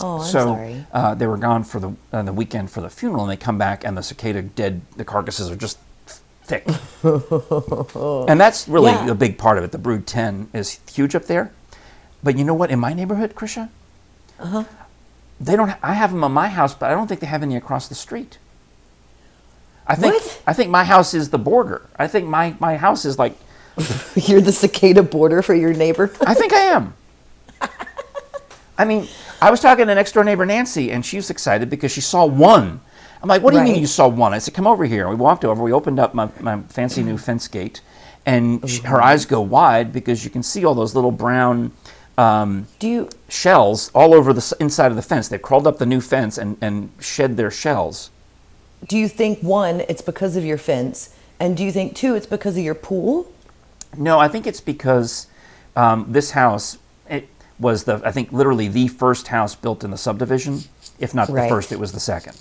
Oh, 0.00 0.20
I'm 0.20 0.24
so 0.26 0.44
sorry. 0.44 0.86
Uh, 0.92 1.14
they 1.16 1.26
were 1.26 1.36
gone 1.36 1.64
for 1.64 1.80
the 1.80 1.92
uh, 2.12 2.22
the 2.22 2.32
weekend 2.32 2.70
for 2.70 2.80
the 2.80 2.88
funeral, 2.90 3.24
and 3.24 3.32
they 3.32 3.36
come 3.36 3.58
back, 3.58 3.82
and 3.84 3.96
the 3.96 4.02
cicada 4.02 4.42
dead. 4.42 4.80
The 4.96 5.04
carcasses 5.04 5.50
are 5.50 5.56
just 5.56 5.76
thick, 6.44 6.64
and 8.28 8.40
that's 8.40 8.68
really 8.68 8.92
Yeah. 8.92 9.08
a 9.10 9.14
big 9.14 9.38
part 9.38 9.58
of 9.58 9.64
it. 9.64 9.72
The 9.72 9.78
brood 9.78 10.06
ten 10.06 10.48
is 10.54 10.78
huge 10.92 11.14
up 11.16 11.24
there, 11.24 11.50
but 12.22 12.38
you 12.38 12.44
know 12.44 12.54
what? 12.54 12.70
In 12.70 12.78
my 12.78 12.92
neighborhood, 12.92 13.34
Krisha, 13.34 13.68
Uh-huh. 14.38 14.64
they 15.40 15.56
don't. 15.56 15.72
I 15.82 15.94
have 15.94 16.12
them 16.12 16.24
on 16.24 16.32
my 16.32 16.48
house, 16.48 16.74
but 16.74 16.90
I 16.90 16.94
don't 16.94 17.06
think 17.06 17.20
they 17.20 17.26
have 17.26 17.42
any 17.42 17.56
across 17.56 17.88
the 17.88 17.94
street. 17.94 18.38
I 19.86 19.94
think 19.94 20.14
What? 20.14 20.42
I 20.46 20.52
think 20.52 20.70
my 20.70 20.84
house 20.84 21.14
is 21.14 21.30
the 21.30 21.38
border. 21.38 21.88
I 21.98 22.06
think 22.06 22.28
my 22.28 22.54
my 22.60 22.76
house 22.76 23.04
is 23.04 23.18
like. 23.18 23.36
You're 24.16 24.40
the 24.40 24.50
cicada 24.50 25.04
border 25.04 25.40
for 25.40 25.54
your 25.54 25.72
neighbor. 25.72 26.12
I 26.26 26.34
think 26.34 26.52
I 26.52 26.62
am. 26.74 26.94
I 28.76 28.84
mean, 28.84 29.08
I 29.40 29.50
was 29.50 29.60
talking 29.60 29.86
to 29.86 29.94
next 29.94 30.12
door 30.12 30.24
neighbor 30.24 30.46
Nancy, 30.46 30.90
and 30.92 31.04
she 31.04 31.16
was 31.16 31.30
excited 31.30 31.70
because 31.70 31.92
she 31.92 32.00
saw 32.00 32.24
one. 32.26 32.80
I'm 33.22 33.28
like, 33.28 33.42
what 33.42 33.52
do 33.52 33.58
you 33.58 33.64
mean 33.64 33.80
you 33.80 33.86
saw 33.88 34.06
one? 34.06 34.32
I 34.32 34.38
said, 34.38 34.54
come 34.54 34.66
over 34.66 34.84
here. 34.84 35.08
We 35.08 35.16
walked 35.16 35.44
over. 35.44 35.62
We 35.62 35.72
opened 35.72 35.98
up 35.98 36.14
my, 36.14 36.28
my 36.40 36.60
fancy 36.68 37.02
new 37.02 37.18
fence 37.18 37.48
gate, 37.48 37.80
and 38.26 38.68
she, 38.68 38.80
her 38.82 39.02
eyes 39.02 39.26
go 39.26 39.40
wide 39.40 39.92
because 39.92 40.24
you 40.24 40.30
can 40.30 40.42
see 40.44 40.64
all 40.64 40.74
those 40.74 40.94
little 40.94 41.10
brown 41.10 41.72
um, 42.18 42.66
Do 42.78 42.88
you? 42.88 43.08
shells 43.28 43.90
all 43.94 44.12
over 44.12 44.32
the 44.34 44.56
inside 44.60 44.90
of 44.90 44.96
the 44.96 45.02
fence. 45.02 45.28
They 45.28 45.38
crawled 45.38 45.66
up 45.66 45.78
the 45.78 45.86
new 45.86 46.00
fence 46.00 46.36
and, 46.36 46.58
and 46.60 46.90
shed 47.00 47.36
their 47.38 47.50
shells. 47.50 48.10
Do 48.86 48.98
you 48.98 49.08
think 49.08 49.40
one, 49.40 49.80
it's 49.88 50.02
because 50.02 50.36
of 50.36 50.44
your 50.44 50.58
fence, 50.58 51.14
and 51.40 51.56
do 51.56 51.64
you 51.64 51.72
think 51.72 51.94
two, 51.96 52.14
it's 52.14 52.26
because 52.26 52.56
of 52.56 52.62
your 52.64 52.74
pool? 52.74 53.30
No, 53.96 54.18
I 54.18 54.28
think 54.28 54.46
it's 54.46 54.60
because 54.60 55.28
um, 55.76 56.06
this 56.08 56.32
house 56.32 56.78
it 57.08 57.28
was 57.58 57.84
the 57.84 58.00
I 58.04 58.12
think 58.12 58.32
literally 58.32 58.68
the 58.68 58.88
first 58.88 59.28
house 59.28 59.54
built 59.54 59.82
in 59.84 59.90
the 59.90 59.96
subdivision. 59.96 60.60
If 60.98 61.14
not 61.14 61.28
Right. 61.28 61.44
the 61.44 61.48
first, 61.48 61.72
it 61.72 61.78
was 61.78 61.92
the 61.92 62.00
second. 62.00 62.36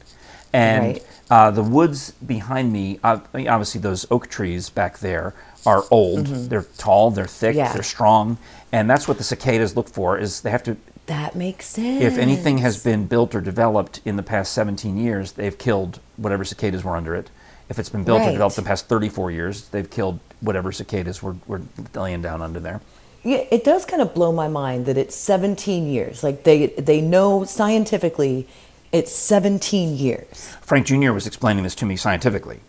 And 0.54 0.86
Right. 0.94 1.06
uh, 1.30 1.52
the 1.52 1.64
woods 1.64 2.12
behind 2.26 2.72
me, 2.74 3.00
uh, 3.04 3.20
obviously 3.34 3.82
those 3.82 4.06
oak 4.12 4.28
trees 4.30 4.70
back 4.70 5.00
there 5.00 5.34
are 5.66 5.84
old. 5.92 6.26
They're 6.28 6.66
tall, 6.78 7.12
they're 7.12 7.26
thick, 7.28 7.52
Mm-hmm. 7.56 7.58
Yeah. 7.66 7.74
they're 7.74 7.84
strong, 7.84 8.38
and 8.72 8.90
that's 8.90 9.08
what 9.08 9.18
the 9.18 9.24
cicadas 9.24 9.76
look 9.76 9.90
for. 9.90 10.18
Is 10.18 10.42
they 10.42 10.52
have 10.52 10.64
to 10.64 10.78
That 11.08 11.36
makes 11.36 11.66
sense. 11.66 12.02
if 12.04 12.18
anything 12.18 12.60
has 12.60 12.84
been 12.84 13.08
built 13.08 13.34
or 13.36 13.42
developed 13.42 14.02
in 14.06 14.16
the 14.18 14.24
past 14.24 14.54
17 14.54 14.98
years, 14.98 15.34
they've 15.34 15.58
killed 15.58 16.00
whatever 16.18 16.44
cicadas 16.44 16.84
were 16.84 16.96
under 16.96 17.16
it. 17.16 17.30
If 17.70 17.80
it's 17.80 17.90
been 17.90 18.04
built 18.04 18.22
or 18.22 18.32
developed 18.32 18.58
in 18.58 18.64
the 18.64 18.68
past 18.68 18.88
34 18.88 19.32
years, 19.32 19.68
they've 19.70 19.90
killed 19.90 20.20
whatever 20.40 20.72
cicadas 20.72 21.22
were, 21.22 21.36
were 21.48 21.62
laying 21.94 22.22
down 22.22 22.42
under 22.42 22.60
there. 22.62 22.80
Yeah, 23.24 23.44
it 23.52 23.66
does 23.66 23.86
kind 23.86 24.02
of 24.02 24.14
blow 24.14 24.32
my 24.32 24.48
mind 24.48 24.86
that 24.86 24.98
it's 24.98 25.16
17 25.16 25.86
years. 25.88 26.24
Like 26.24 26.44
they 26.44 26.68
they 26.68 27.02
know 27.02 27.44
scientifically 27.44 28.48
it's 28.94 29.12
17 29.12 29.98
years. 29.98 30.56
Frank 30.62 30.86
Jr. 30.86 31.12
was 31.12 31.28
explaining 31.28 31.64
this 31.64 31.76
to 31.76 31.86
me 31.86 31.98
scientifically. 31.98 32.62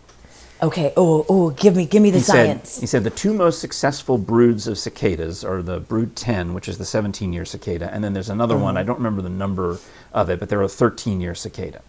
Okay. 0.63 0.93
Oh, 0.97 1.25
oh, 1.29 1.51
give 1.51 1.77
me 1.77 1.87
give 1.87 2.03
me 2.03 2.11
the 2.11 2.19
He 2.19 2.25
science. 2.25 2.71
said, 2.73 2.81
he 2.81 2.87
said 2.87 3.05
the 3.05 3.11
two 3.11 3.33
most 3.33 3.61
successful 3.61 4.19
broods 4.19 4.67
of 4.67 4.77
cicadas 4.77 5.45
are 5.45 5.63
the 5.63 5.79
brood 5.79 6.17
10, 6.17 6.53
which 6.53 6.69
is 6.69 6.79
the 6.79 6.85
17 6.85 7.33
year 7.33 7.45
cicada, 7.45 7.89
and 7.93 8.03
then 8.03 8.13
there's 8.13 8.29
another 8.31 8.57
one, 8.57 8.77
Uh-huh. 8.77 8.81
I 8.81 8.83
don't 8.85 8.97
remember 8.97 9.23
the 9.23 9.29
number 9.29 9.79
of 10.13 10.31
it, 10.31 10.41
but 10.41 10.49
they're 10.49 10.63
a 10.63 10.69
13 10.69 11.21
year 11.21 11.35
cicada. 11.35 11.81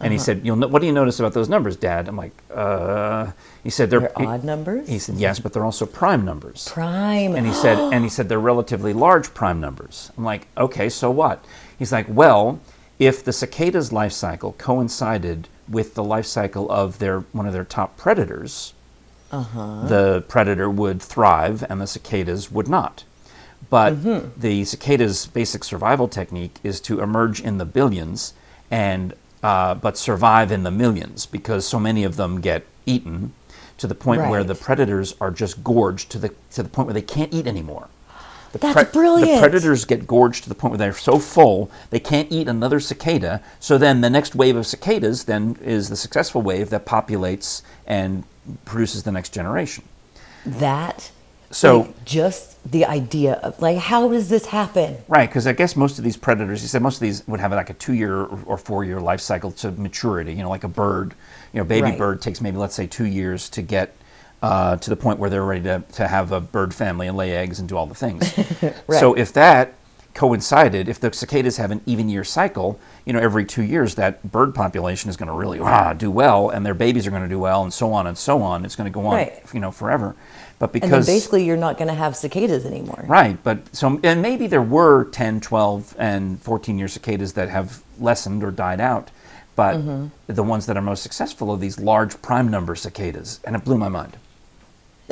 And 0.00 0.12
he 0.12 0.16
Uh-huh. 0.16 0.24
said, 0.24 0.40
You'll 0.44 0.56
What 0.68 0.80
do 0.80 0.86
you 0.86 0.92
notice 0.92 1.20
about 1.20 1.32
those 1.32 1.48
numbers, 1.48 1.76
Dad? 1.76 2.08
I'm 2.08 2.16
like, 2.16 2.32
uh, 2.52 3.26
he 3.62 3.70
said, 3.70 3.88
They're, 3.88 4.00
They're 4.00 4.18
odd 4.28 4.42
numbers? 4.42 4.88
He 4.88 4.98
said, 4.98 5.14
Yes, 5.14 5.38
but 5.38 5.52
they're 5.52 5.64
also 5.64 5.86
prime 5.86 6.24
numbers. 6.24 6.68
Prime. 6.72 7.36
And 7.36 7.46
he 7.46 7.52
said, 7.52 7.78
and 7.92 8.02
he 8.02 8.10
said 8.10 8.28
they're 8.28 8.40
relatively 8.40 8.92
large 8.92 9.32
prime 9.32 9.60
numbers. 9.60 10.10
I'm 10.18 10.24
like, 10.24 10.48
okay, 10.58 10.88
so 10.88 11.08
what? 11.12 11.44
He's 11.78 11.92
like, 11.92 12.06
well, 12.08 12.58
if 12.98 13.22
the 13.22 13.32
cicada's 13.32 13.92
life 13.92 14.12
cycle 14.12 14.54
coincided 14.58 15.46
with 15.68 15.94
the 15.94 16.04
life 16.04 16.26
cycle 16.26 16.70
of 16.70 16.98
their 16.98 17.20
one 17.32 17.46
of 17.46 17.52
their 17.52 17.64
top 17.64 17.96
predators, 17.96 18.72
Uh-huh. 19.30 19.86
the 19.88 20.24
predator 20.28 20.68
would 20.68 21.00
thrive 21.00 21.64
and 21.70 21.80
the 21.80 21.86
cicadas 21.86 22.50
would 22.50 22.68
not. 22.68 23.04
But 23.70 23.90
the 24.40 24.64
cicada's 24.64 25.26
basic 25.26 25.64
survival 25.64 26.08
technique 26.08 26.58
is 26.62 26.80
to 26.82 27.00
emerge 27.00 27.40
in 27.40 27.56
the 27.58 27.64
billions 27.64 28.34
and 28.70 29.14
uh, 29.42 29.74
but 29.74 29.96
survive 29.96 30.52
in 30.52 30.62
the 30.62 30.70
millions 30.70 31.26
because 31.26 31.66
so 31.66 31.80
many 31.80 32.04
of 32.04 32.16
them 32.16 32.40
get 32.40 32.64
eaten 32.86 33.32
to 33.78 33.86
the 33.86 33.94
point 33.94 34.20
where 34.30 34.44
the 34.44 34.54
predators 34.54 35.14
are 35.20 35.30
just 35.30 35.64
gorged 35.64 36.10
to 36.10 36.18
the 36.18 36.28
to 36.50 36.62
the 36.62 36.68
point 36.68 36.86
where 36.86 36.94
they 36.94 37.02
can't 37.02 37.32
eat 37.32 37.46
anymore. 37.46 37.88
The 38.52 38.58
That's 38.58 38.74
The 38.78 38.84
brilliant. 38.92 39.40
predators 39.40 39.84
get 39.84 40.06
gorged 40.06 40.42
to 40.44 40.48
the 40.48 40.54
point 40.54 40.72
where 40.72 40.78
they're 40.78 40.92
so 40.92 41.18
full 41.18 41.70
they 41.90 41.98
can't 42.00 42.30
eat 42.30 42.48
another 42.48 42.80
cicada. 42.80 43.40
So 43.60 43.78
then 43.78 44.00
the 44.02 44.10
next 44.10 44.34
wave 44.34 44.56
of 44.56 44.66
cicadas 44.66 45.24
then 45.24 45.56
is 45.62 45.88
the 45.88 45.96
successful 45.96 46.42
wave 46.42 46.70
that 46.70 46.84
populates 46.86 47.62
and 47.86 48.24
produces 48.64 49.02
the 49.04 49.12
next 49.12 49.30
generation. 49.30 49.84
That 50.44 51.10
So- 51.50 51.80
like, 51.80 52.04
just 52.04 52.48
the 52.70 52.84
idea 52.84 53.34
of 53.42 53.60
like 53.60 53.78
how 53.78 54.08
does 54.08 54.28
this 54.28 54.46
happen? 54.46 54.98
Right, 55.08 55.28
because 55.28 55.46
I 55.46 55.52
guess 55.52 55.74
most 55.76 55.98
of 55.98 56.04
these 56.04 56.16
predators, 56.16 56.62
you 56.62 56.68
said 56.68 56.82
most 56.82 56.96
of 56.96 57.00
these 57.00 57.26
would 57.26 57.40
have 57.40 57.52
like 57.52 57.70
a 57.70 57.74
two-year 57.74 58.20
or- 58.20 58.38
or 58.46 58.58
four-year 58.58 59.00
life 59.00 59.20
cycle 59.20 59.50
to 59.52 59.70
maturity. 59.72 60.32
You 60.34 60.42
know, 60.42 60.48
like 60.50 60.64
a 60.64 60.68
bird. 60.68 61.14
You 61.52 61.60
know, 61.60 61.64
baby 61.64 61.88
Right. 61.88 61.98
bird 61.98 62.20
takes 62.22 62.40
maybe 62.40 62.56
let's 62.58 62.74
say 62.74 62.86
two 62.86 63.06
years 63.06 63.48
to 63.50 63.62
get 63.62 63.94
uh, 64.42 64.76
to 64.76 64.90
the 64.90 64.96
point 64.96 65.18
where 65.18 65.30
they're 65.30 65.44
ready 65.44 65.62
to, 65.64 65.82
to 65.92 66.06
have 66.08 66.32
a 66.32 66.40
bird 66.40 66.74
family 66.74 67.06
and 67.06 67.16
lay 67.16 67.32
eggs 67.36 67.60
and 67.60 67.68
do 67.68 67.76
all 67.76 67.86
the 67.86 67.94
things. 67.94 68.22
Right. 68.86 69.00
So 69.00 69.14
if 69.14 69.32
that 69.34 69.74
coincided, 70.14 70.88
if 70.88 71.00
the 71.00 71.12
cicadas 71.12 71.56
have 71.56 71.70
an 71.70 71.80
even 71.86 72.08
year 72.08 72.22
cycle, 72.24 72.78
you 73.06 73.12
know, 73.12 73.18
every 73.20 73.44
two 73.44 73.62
years 73.62 73.94
that 73.94 74.22
bird 74.30 74.54
population 74.54 75.08
is 75.08 75.16
going 75.16 75.28
to 75.28 75.32
really 75.34 75.58
ah, 75.60 75.92
do 75.94 76.10
well, 76.10 76.50
and 76.50 76.64
their 76.66 76.74
babies 76.74 77.06
are 77.06 77.10
going 77.10 77.22
to 77.22 77.28
do 77.28 77.38
well, 77.38 77.62
and 77.62 77.72
so 77.72 77.92
on 77.92 78.06
and 78.06 78.18
so 78.18 78.42
on. 78.42 78.64
It's 78.64 78.76
going 78.76 78.84
to 78.92 78.94
go 78.94 79.06
on, 79.06 79.14
Right. 79.14 79.42
you 79.54 79.60
know, 79.60 79.70
forever. 79.70 80.14
But 80.58 80.72
because 80.72 81.06
basically 81.06 81.44
you're 81.44 81.56
not 81.56 81.76
going 81.78 81.88
to 81.88 81.94
have 81.94 82.14
cicadas 82.16 82.66
anymore. 82.66 83.04
Right, 83.08 83.36
but 83.42 83.74
so 83.74 83.98
and 84.04 84.22
maybe 84.22 84.46
there 84.46 84.62
were 84.62 85.06
10, 85.06 85.40
12 85.40 85.96
and 85.98 86.40
14 86.42 86.78
year 86.78 86.88
cicadas 86.88 87.32
that 87.32 87.48
have 87.48 87.82
lessened 87.98 88.44
or 88.44 88.50
died 88.50 88.80
out, 88.80 89.10
but 89.56 89.76
Mm-hmm. 89.76 90.06
the 90.26 90.42
ones 90.42 90.66
that 90.66 90.76
are 90.76 90.82
most 90.82 91.02
successful 91.02 91.50
are 91.50 91.56
these 91.58 91.80
large 91.80 92.20
prime 92.22 92.48
number 92.50 92.74
cicadas, 92.76 93.40
and 93.44 93.56
it 93.56 93.64
blew 93.64 93.78
my 93.78 93.88
mind. 93.88 94.16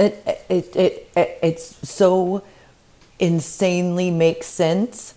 It, 0.00 0.44
it, 0.48 0.76
it, 0.76 1.08
it, 1.14 1.38
it's 1.42 1.88
so 1.88 2.42
insanely 3.18 4.10
makes 4.10 4.46
sense, 4.46 5.14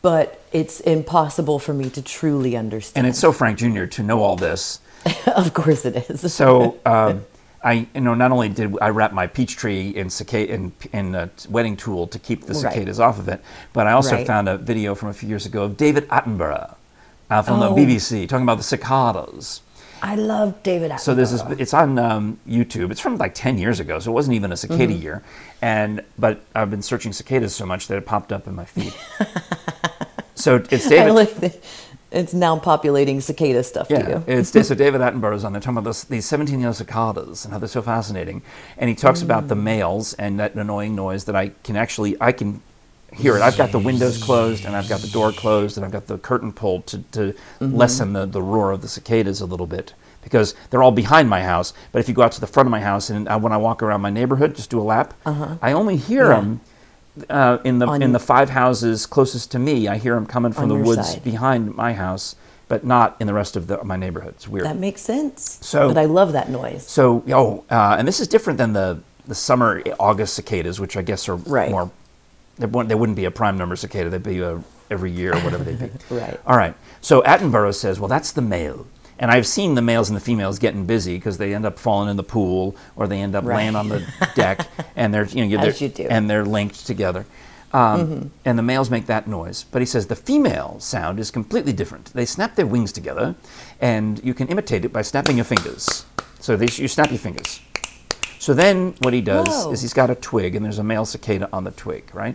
but 0.00 0.40
it's 0.52 0.80
impossible 0.80 1.58
for 1.58 1.74
me 1.74 1.90
to 1.90 2.00
truly 2.00 2.56
understand. 2.56 3.04
And 3.04 3.10
it's 3.10 3.18
so 3.18 3.30
Frank 3.30 3.58
Jr. 3.58 3.84
to 3.84 4.02
know 4.02 4.22
all 4.22 4.36
this. 4.36 4.80
of 5.26 5.52
course 5.52 5.84
it 5.84 5.96
is. 6.08 6.32
So 6.32 6.78
um, 6.86 7.26
I, 7.62 7.86
you 7.94 8.00
know, 8.00 8.14
not 8.14 8.32
only 8.32 8.48
did 8.48 8.74
I 8.80 8.88
wrap 8.88 9.12
my 9.12 9.26
peach 9.26 9.56
tree 9.56 9.90
in 9.90 10.08
cicada 10.08 10.50
in, 10.54 10.72
in 10.94 11.14
a 11.14 11.28
wedding 11.50 11.76
tulle 11.76 12.06
to 12.06 12.18
keep 12.18 12.42
the 12.46 12.54
Right. 12.54 12.72
cicadas 12.72 13.00
off 13.00 13.18
of 13.18 13.28
it, 13.28 13.42
but 13.74 13.86
I 13.86 13.92
also 13.92 14.16
Right. 14.16 14.26
found 14.26 14.48
a 14.48 14.56
video 14.56 14.94
from 14.94 15.10
a 15.10 15.12
few 15.12 15.28
years 15.28 15.44
ago 15.44 15.64
of 15.64 15.76
David 15.76 16.08
Attenborough 16.08 16.74
uh, 17.30 17.42
from 17.42 17.62
Oh. 17.62 17.74
the 17.74 17.80
BBC 17.84 18.26
talking 18.28 18.44
about 18.44 18.56
the 18.58 18.64
cicadas. 18.64 19.60
I 20.04 20.16
love 20.16 20.60
David 20.64 20.90
Attenborough. 20.90 21.00
So 21.00 21.14
this 21.14 21.32
is 21.32 21.42
it's 21.60 21.72
on 21.72 21.96
um, 21.98 22.38
YouTube. 22.48 22.90
It's 22.90 23.00
from 23.00 23.16
like 23.18 23.34
ten 23.34 23.56
years 23.56 23.78
ago, 23.80 23.98
so 24.00 24.10
it 24.10 24.14
wasn't 24.14 24.34
even 24.36 24.50
a 24.52 24.56
cicada 24.56 24.92
Mm-hmm. 24.92 25.02
year. 25.02 25.22
And 25.62 26.02
but 26.18 26.40
I've 26.56 26.70
been 26.70 26.82
searching 26.82 27.12
cicadas 27.12 27.54
so 27.54 27.64
much 27.66 27.86
that 27.86 27.96
it 27.96 28.04
popped 28.04 28.32
up 28.32 28.46
in 28.48 28.54
my 28.56 28.64
feed. 28.64 28.92
so 30.34 30.56
it's 30.70 30.88
David. 30.88 31.12
like 31.12 31.62
it's 32.10 32.34
now 32.34 32.58
populating 32.58 33.20
cicada 33.20 33.62
stuff 33.62 33.86
yeah, 33.90 34.02
to 34.02 34.10
you. 34.10 34.24
it's 34.38 34.50
so 34.68 34.74
David 34.84 35.00
Attenborough's 35.00 35.44
on 35.44 35.52
there 35.52 35.60
talking 35.62 35.78
about 35.78 35.84
this, 35.88 36.04
these 36.04 36.26
17 36.26 36.60
year 36.60 36.72
cicadas 36.74 37.44
and 37.44 37.52
how 37.54 37.58
they're 37.58 37.68
so 37.68 37.80
fascinating. 37.80 38.42
And 38.76 38.90
he 38.90 38.94
talks 38.96 39.22
about 39.22 39.44
Mm. 39.44 39.48
the 39.48 39.54
males 39.56 40.12
and 40.14 40.38
that 40.40 40.54
annoying 40.54 40.94
noise 40.94 41.24
that 41.24 41.36
I 41.36 41.52
can 41.62 41.76
actually 41.76 42.16
I 42.20 42.32
can 42.32 42.60
hear 43.14 43.36
it. 43.36 43.42
I've 43.42 43.56
got 43.56 43.72
the 43.72 43.78
windows 43.78 44.22
closed 44.22 44.64
and 44.64 44.74
I've 44.76 44.88
got 44.88 45.00
the 45.00 45.08
door 45.08 45.32
closed 45.32 45.76
and 45.76 45.84
I've 45.84 45.92
got 45.92 46.06
the 46.06 46.18
curtain 46.18 46.52
pulled 46.52 46.86
to, 46.88 46.98
to 47.12 47.20
Mm-hmm. 47.60 47.76
lessen 47.76 48.12
the, 48.12 48.26
the 48.26 48.42
roar 48.42 48.70
of 48.72 48.82
the 48.82 48.88
cicadas 48.88 49.40
a 49.40 49.46
little 49.46 49.66
bit 49.66 49.94
because 50.22 50.54
they're 50.70 50.82
all 50.82 50.92
behind 50.92 51.28
my 51.28 51.42
house. 51.42 51.72
But 51.92 51.98
if 52.00 52.08
you 52.08 52.14
go 52.14 52.22
out 52.22 52.32
to 52.32 52.40
the 52.40 52.46
front 52.46 52.66
of 52.66 52.70
my 52.70 52.80
house 52.80 53.10
and 53.10 53.28
uh, 53.28 53.38
when 53.38 53.52
I 53.52 53.56
walk 53.56 53.82
around 53.82 54.00
my 54.00 54.10
neighborhood, 54.10 54.54
just 54.56 54.70
do 54.70 54.80
a 54.80 54.82
lap, 54.82 55.14
I 55.26 55.72
only 55.72 55.96
hear 55.96 56.32
Uh-huh. 56.32 56.34
Yeah. 56.34 56.40
them. 56.40 56.60
Uh, 57.28 57.58
in 57.64 57.78
the 57.78 57.86
On- 57.86 58.00
in 58.02 58.12
the 58.12 58.18
five 58.18 58.48
houses 58.48 59.04
closest 59.04 59.50
to 59.52 59.58
me, 59.58 59.86
I 59.86 59.98
hear 59.98 60.14
them 60.14 60.24
coming 60.24 60.50
from 60.52 60.68
the 60.70 60.76
woods 60.76 61.10
side. 61.12 61.22
behind 61.22 61.74
my 61.76 61.92
house, 61.92 62.36
but 62.68 62.84
not 62.86 63.16
in 63.20 63.26
the 63.26 63.34
rest 63.34 63.54
of 63.54 63.66
the, 63.66 63.84
my 63.84 63.96
neighborhood. 63.96 64.32
It's 64.36 64.48
weird. 64.48 64.64
That 64.64 64.78
makes 64.78 65.02
sense. 65.02 65.58
So- 65.60 65.88
but 65.88 65.98
I 65.98 66.06
love 66.06 66.32
that 66.32 66.48
noise. 66.48 66.86
So, 66.86 67.22
oh, 67.30 67.64
uh, 67.70 67.96
and 67.98 68.08
this 68.08 68.18
is 68.18 68.28
different 68.28 68.56
than 68.56 68.72
the, 68.72 68.98
the 69.26 69.34
summer 69.34 69.82
August 70.00 70.34
cicadas, 70.34 70.80
which 70.80 70.96
I 70.96 71.02
guess 71.02 71.28
are 71.28 71.36
Right. 71.36 71.70
more. 71.70 71.90
Wouldn't, 72.58 72.88
they 72.88 72.94
wouldn't 72.94 73.16
be 73.16 73.24
a 73.24 73.30
prime 73.30 73.56
number 73.58 73.76
cicada. 73.76 74.10
They'd 74.10 74.22
be 74.22 74.40
a, 74.40 74.62
every 74.90 75.10
year 75.10 75.32
or 75.34 75.40
whatever 75.40 75.64
they'd 75.64 75.78
be. 75.78 75.90
Right. 76.14 76.38
All 76.46 76.56
right. 76.56 76.74
So 77.00 77.22
Attenborough 77.22 77.74
says, 77.74 77.98
well, 77.98 78.08
that's 78.08 78.32
the 78.32 78.42
male. 78.42 78.86
And 79.18 79.30
I've 79.30 79.46
seen 79.46 79.74
the 79.74 79.82
males 79.82 80.08
and 80.10 80.16
the 80.16 80.20
females 80.20 80.58
getting 80.58 80.84
busy 80.84 81.16
because 81.16 81.38
they 81.38 81.54
end 81.54 81.64
up 81.64 81.78
falling 81.78 82.08
in 82.10 82.16
the 82.16 82.22
pool 82.24 82.74
or 82.96 83.06
they 83.06 83.20
end 83.20 83.34
up 83.34 83.44
Right. 83.44 83.56
laying 83.58 83.76
on 83.76 83.88
the 83.88 84.04
deck 84.34 84.66
and 84.96 85.14
they're 85.14 85.26
you 85.26 85.46
know 85.46 85.62
they're, 85.62 85.72
you 85.74 85.88
do. 85.88 86.06
and 86.10 86.28
they're 86.28 86.44
linked 86.44 86.86
together. 86.86 87.24
Um, 87.72 88.30
And 88.44 88.58
the 88.58 88.62
males 88.62 88.90
make 88.90 89.06
that 89.06 89.26
noise. 89.26 89.64
But 89.70 89.80
he 89.80 89.86
says 89.86 90.06
the 90.08 90.16
female 90.16 90.76
sound 90.80 91.18
is 91.20 91.30
completely 91.30 91.72
different. 91.72 92.12
They 92.12 92.26
snap 92.26 92.54
their 92.54 92.66
wings 92.66 92.92
together, 92.92 93.34
and 93.80 94.22
you 94.22 94.34
can 94.34 94.48
imitate 94.48 94.84
it 94.84 94.92
by 94.92 95.02
snapping 95.02 95.36
your 95.36 95.46
fingers. 95.46 96.04
So 96.40 96.56
they, 96.56 96.66
you 96.82 96.88
snap 96.88 97.10
your 97.10 97.18
fingers. 97.20 97.60
So 98.42 98.54
then 98.54 98.96
what 99.02 99.14
he 99.14 99.20
does 99.20 99.46
Whoa. 99.46 99.70
is 99.70 99.82
he's 99.82 99.94
got 99.94 100.10
a 100.10 100.16
twig, 100.16 100.56
and 100.56 100.64
there's 100.64 100.80
a 100.80 100.82
male 100.82 101.04
cicada 101.04 101.48
on 101.52 101.62
the 101.62 101.70
twig, 101.70 102.12
right? 102.12 102.34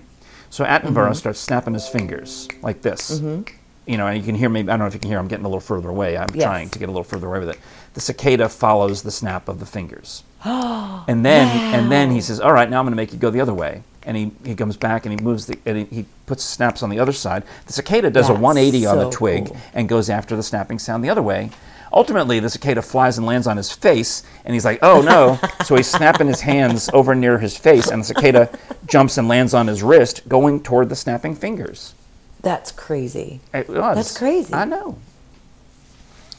So 0.50 0.64
Attenborough 0.64 1.08
mm-hmm. 1.08 1.14
starts 1.16 1.38
snapping 1.38 1.74
his 1.74 1.86
fingers 1.86 2.48
like 2.62 2.82
this. 2.82 3.20
Mm-hmm. 3.20 3.54
You 3.92 3.98
know, 3.98 4.08
and 4.08 4.18
you 4.18 4.24
can 4.24 4.34
hear 4.34 4.48
maybe, 4.48 4.70
I 4.70 4.72
don't 4.72 4.80
know 4.80 4.86
if 4.86 4.94
you 4.94 5.02
can 5.02 5.10
hear, 5.10 5.20
I'm 5.20 5.28
getting 5.28 5.44
a 5.44 5.50
little 5.50 5.60
further 5.60 5.90
away. 5.90 6.18
I'm 6.18 6.30
Yes. 6.34 6.46
trying 6.46 6.70
to 6.70 6.80
get 6.80 6.88
a 6.88 6.94
little 6.94 7.04
further 7.04 7.28
away 7.28 7.40
with 7.40 7.50
it. 7.50 7.60
The 7.94 8.00
cicada 8.00 8.48
follows 8.48 9.02
the 9.02 9.12
snap 9.12 9.50
of 9.50 9.60
the 9.60 9.66
fingers. 9.66 10.24
and 10.46 11.26
then 11.26 11.76
and 11.76 11.92
then 11.92 12.12
he 12.12 12.22
says, 12.22 12.40
"All 12.40 12.54
right, 12.54 12.70
now 12.70 12.80
I'm 12.80 12.86
going 12.86 12.94
to 12.94 12.96
make 12.96 13.12
you 13.12 13.20
go 13.20 13.30
the 13.30 13.42
other 13.42 13.54
way." 13.54 13.84
And 14.04 14.16
he, 14.16 14.32
he 14.46 14.56
comes 14.56 14.78
back 14.78 15.06
and 15.06 15.20
he 15.20 15.22
moves 15.22 15.46
the 15.46 15.60
and 15.66 15.78
he, 15.78 15.84
he 15.94 16.06
puts 16.26 16.42
snaps 16.42 16.84
on 16.84 16.90
the 16.90 17.00
other 17.00 17.12
side. 17.12 17.44
The 17.66 17.74
cicada 17.74 18.10
does 18.10 18.30
a 18.30 18.32
That's 18.32 18.42
180 18.42 18.86
on 18.86 18.98
the 19.00 19.10
twig 19.10 19.48
cool. 19.48 19.58
and 19.74 19.90
goes 19.90 20.10
after 20.10 20.38
the 20.38 20.44
snapping 20.44 20.80
sound 20.80 21.04
the 21.04 21.10
other 21.10 21.22
way. 21.22 21.50
Ultimately, 21.94 22.40
the 22.40 22.50
cicada 22.50 22.82
flies 22.82 23.18
and 23.18 23.26
lands 23.28 23.48
on 23.48 23.58
his 23.58 23.72
face, 23.72 24.24
and 24.46 24.54
he's 24.54 24.66
like, 24.66 24.80
"Oh 24.82 25.02
no!" 25.02 25.40
so 25.66 25.76
he's 25.76 25.88
snapping 25.88 26.28
his 26.28 26.42
hands 26.42 26.90
over 26.94 27.16
near 27.16 27.38
his 27.40 27.58
face, 27.58 27.88
and 27.88 28.02
the 28.02 28.06
cicada 28.06 28.50
jumps 28.86 29.18
and 29.18 29.28
lands 29.28 29.54
on 29.54 29.68
his 29.68 29.84
wrist, 29.84 30.28
going 30.28 30.62
toward 30.62 30.90
the 30.90 30.96
snapping 30.96 31.36
fingers. 31.36 31.94
That's 32.42 32.72
crazy. 32.72 33.40
It 33.54 33.68
was. 33.70 33.96
That's 33.96 34.18
crazy. 34.18 34.54
I 34.54 34.66
know. 34.66 34.98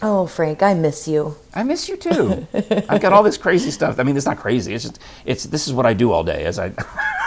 Oh, 0.00 0.28
Frank, 0.28 0.62
I 0.62 0.74
miss 0.74 1.08
you. 1.08 1.34
I 1.54 1.64
miss 1.64 1.88
you 1.88 1.96
too. 1.96 2.46
I've 2.88 3.00
got 3.00 3.12
all 3.12 3.24
this 3.24 3.36
crazy 3.36 3.72
stuff. 3.72 3.98
I 3.98 4.04
mean, 4.04 4.16
it's 4.16 4.26
not 4.26 4.38
crazy. 4.38 4.72
It's 4.72 4.84
just 4.84 5.00
it's 5.24 5.44
this 5.44 5.66
is 5.66 5.72
what 5.72 5.86
I 5.86 5.92
do 5.92 6.12
all 6.12 6.22
day. 6.22 6.44
As 6.44 6.58
I 6.58 6.68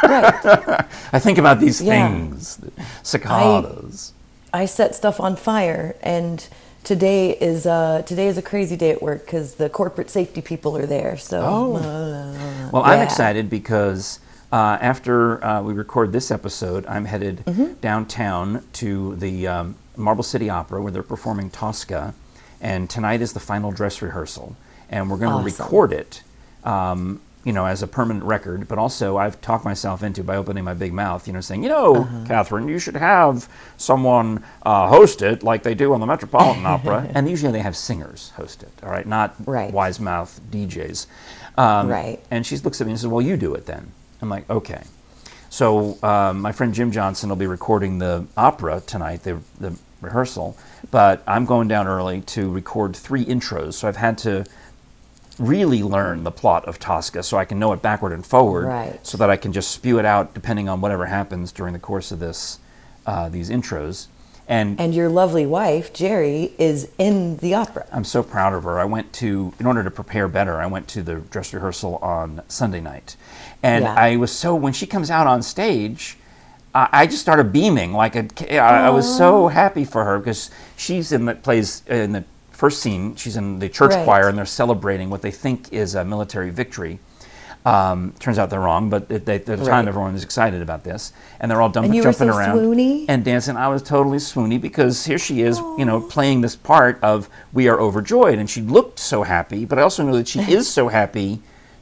Right. 0.04 0.86
I 1.14 1.20
think 1.20 1.38
about 1.38 1.60
these 1.60 1.82
Yeah. 1.82 2.08
things, 2.08 2.60
cicadas. 3.04 4.14
I 4.54 4.66
set 4.66 4.96
stuff 4.96 5.20
on 5.20 5.36
fire, 5.36 5.96
and 6.02 6.48
today 6.84 7.32
is 7.32 7.66
uh, 7.66 8.02
today 8.06 8.28
is 8.28 8.38
a 8.38 8.42
crazy 8.42 8.76
day 8.76 8.92
at 8.92 9.02
work 9.02 9.26
because 9.26 9.56
the 9.56 9.70
corporate 9.70 10.10
safety 10.10 10.42
people 10.42 10.78
are 10.78 10.86
there. 10.86 11.18
So 11.18 11.42
Oh. 11.42 12.70
well, 12.74 12.84
I'm 12.84 13.02
excited 13.02 13.50
because 13.50 14.20
uh, 14.52 14.78
after 14.82 15.44
uh, 15.44 15.62
we 15.62 15.74
record 15.74 16.12
this 16.12 16.32
episode, 16.32 16.86
I'm 16.88 17.06
headed 17.06 17.44
Mm-hmm. 17.46 17.74
downtown 17.82 18.64
to 18.74 19.16
the 19.18 19.48
um, 19.48 19.76
Marble 19.96 20.24
City 20.24 20.50
Opera 20.50 20.82
where 20.82 20.92
they're 20.92 21.04
performing 21.04 21.50
Tosca, 21.50 22.14
and 22.60 22.90
tonight 22.90 23.22
is 23.22 23.34
the 23.34 23.40
final 23.40 23.72
dress 23.72 24.02
rehearsal, 24.02 24.56
and 24.90 25.10
we're 25.10 25.18
going 25.18 25.32
to 25.32 25.50
Awesome. 25.52 25.66
record 25.66 25.94
it. 25.94 26.24
Um, 26.64 27.22
you 27.44 27.52
know, 27.54 27.66
as 27.66 27.82
a 27.82 27.88
permanent 27.88 28.24
record, 28.26 28.68
but 28.68 28.78
also 28.78 29.18
I've 29.18 29.42
talked 29.42 29.66
myself 29.66 30.04
into 30.04 30.24
by 30.24 30.36
opening 30.36 30.64
my 30.64 30.74
big 30.76 30.94
mouth, 30.94 31.26
you 31.28 31.34
know, 31.34 31.42
saying, 31.42 31.64
you 31.64 31.70
know, 31.70 31.96
Uh-huh. 31.96 32.26
Catherine, 32.28 32.68
you 32.68 32.78
should 32.78 32.96
have 32.96 33.50
someone 33.78 34.44
uh, 34.64 34.88
host 34.88 35.22
it 35.24 35.42
like 35.42 35.64
they 35.64 35.74
do 35.74 35.94
on 35.94 36.00
the 36.00 36.06
Metropolitan 36.06 36.66
Opera. 36.76 37.08
And 37.16 37.28
usually 37.30 37.52
they 37.52 37.62
have 37.62 37.76
singers 37.76 38.32
host 38.36 38.62
it, 38.64 38.72
all 38.84 38.90
right, 38.92 39.08
not 39.08 39.34
Right. 39.46 39.74
wise 39.74 40.00
mouth 40.00 40.40
DJs. 40.52 41.08
Um, 41.58 41.88
Right. 41.90 42.20
And 42.30 42.46
she 42.46 42.58
looks 42.58 42.80
at 42.80 42.86
me 42.88 42.94
and 42.94 43.00
says, 43.00 43.08
well, 43.08 43.22
you 43.26 43.38
do 43.38 43.56
it 43.56 43.66
then. 43.66 43.92
I'm 44.22 44.30
like, 44.30 44.48
okay. 44.50 44.84
So 45.50 45.98
um, 46.04 46.42
my 46.42 46.52
friend 46.52 46.74
Jim 46.74 46.92
Johnson 46.92 47.28
will 47.30 47.36
be 47.36 47.48
recording 47.48 47.98
the 47.98 48.26
opera 48.38 48.82
tonight, 48.86 49.24
the, 49.24 49.40
the 49.60 49.76
rehearsal, 50.00 50.56
but 50.92 51.22
I'm 51.28 51.46
going 51.46 51.68
down 51.68 51.88
early 51.88 52.22
to 52.22 52.50
record 52.52 52.96
three 52.96 53.26
intros. 53.26 53.74
So 53.74 53.88
I've 53.88 53.98
had 53.98 54.18
to 54.20 54.46
really 55.42 55.84
learn 55.84 56.24
the 56.24 56.32
plot 56.32 56.66
of 56.66 56.80
Tosca 56.80 57.24
so 57.24 57.38
I 57.38 57.46
can 57.46 57.60
know 57.60 57.74
it 57.74 57.82
backward 57.82 58.14
and 58.14 58.26
forward 58.26 58.66
Right. 58.68 59.00
so 59.06 59.18
that 59.18 59.30
I 59.30 59.38
can 59.38 59.52
just 59.52 59.72
spew 59.72 60.00
it 60.00 60.06
out 60.06 60.34
depending 60.34 60.70
on 60.70 60.82
whatever 60.82 61.06
happens 61.08 61.52
during 61.52 61.74
the 61.74 61.80
course 61.80 62.12
of 62.12 62.20
this 62.20 62.60
uh, 63.08 63.30
these 63.30 63.50
intros. 63.50 64.08
And, 64.48 64.80
And 64.80 64.94
your 64.94 65.08
lovely 65.10 65.46
wife, 65.46 65.94
Jerry, 65.94 66.54
is 66.60 66.90
in 66.98 67.38
the 67.38 67.54
opera. 67.56 67.86
I'm 67.92 68.04
so 68.04 68.22
proud 68.22 68.54
of 68.54 68.64
her. 68.64 68.80
I 68.80 68.86
went 68.86 69.14
to, 69.14 69.54
in 69.60 69.66
order 69.66 69.82
to 69.84 69.90
prepare 69.92 70.28
better, 70.28 70.60
I 70.60 70.66
went 70.68 70.88
to 70.90 71.02
the 71.02 71.16
dress 71.16 71.54
rehearsal 71.54 71.98
on 71.98 72.42
Sunday 72.48 72.82
night. 72.82 73.16
And 73.64 73.86
Yeah. 73.86 73.94
I 73.96 74.18
was 74.18 74.32
so, 74.32 74.54
when 74.54 74.74
she 74.74 74.86
comes 74.86 75.10
out 75.10 75.26
on 75.26 75.42
stage, 75.42 76.18
I 76.76 76.90
I 76.92 77.06
just 77.08 77.22
started 77.22 77.52
beaming 77.52 77.94
like 77.94 78.16
a. 78.16 78.26
I 78.62 78.88
I 78.88 78.90
was 78.90 79.08
so 79.18 79.48
happy 79.48 79.86
for 79.86 80.04
her 80.06 80.20
because 80.20 80.50
she's 80.78 81.12
in 81.12 81.26
the 81.26 81.36
plays 81.36 81.82
in 81.88 82.12
the 82.14 82.24
first 82.62 82.80
scene. 82.84 83.16
She's 83.16 83.38
in 83.38 83.58
the 83.58 83.68
church 83.70 83.94
Right. 83.96 84.06
choir 84.06 84.28
and 84.30 84.38
they're 84.38 84.46
celebrating 84.64 85.10
what 85.10 85.22
they 85.24 85.32
think 85.32 85.60
is 85.74 85.96
a 85.96 86.06
military 86.06 86.52
victory. 86.52 87.00
Um, 87.66 88.14
turns 88.20 88.38
out 88.40 88.50
they're 88.52 88.60
wrong, 88.70 88.90
but 88.90 89.12
at 89.12 89.26
the, 89.26 89.34
at 89.34 89.46
the 89.48 89.58
time 89.58 89.88
everyone 89.88 90.14
was 90.14 90.24
excited 90.24 90.62
about 90.62 90.84
this, 90.84 91.12
and 91.40 91.50
they're 91.50 91.62
all 91.62 91.70
dump- 91.70 91.86
And 91.86 91.94
jumping 91.96 92.32
so 92.32 92.38
around 92.38 92.58
swoony? 92.60 93.06
and 93.08 93.24
dancing. 93.24 93.56
I 93.58 93.68
was 93.68 93.82
totally 93.84 94.18
swoony 94.20 94.60
because 94.60 95.06
here 95.06 95.18
she 95.20 95.42
is, 95.42 95.58
you 95.80 95.86
know, 95.86 96.02
playing 96.02 96.42
this 96.42 96.56
part 96.56 96.98
of 97.04 97.30
"We 97.54 97.68
Are 97.68 97.80
Overjoyed," 97.80 98.38
and 98.40 98.48
she 98.50 98.62
looked 98.62 98.98
so 99.00 99.22
happy. 99.24 99.66
But 99.66 99.78
I 99.80 99.84
also 99.84 100.04
know 100.04 100.16
that 100.18 100.28
she 100.28 100.40
is 100.58 100.68
so 100.70 100.88
happy 100.88 101.40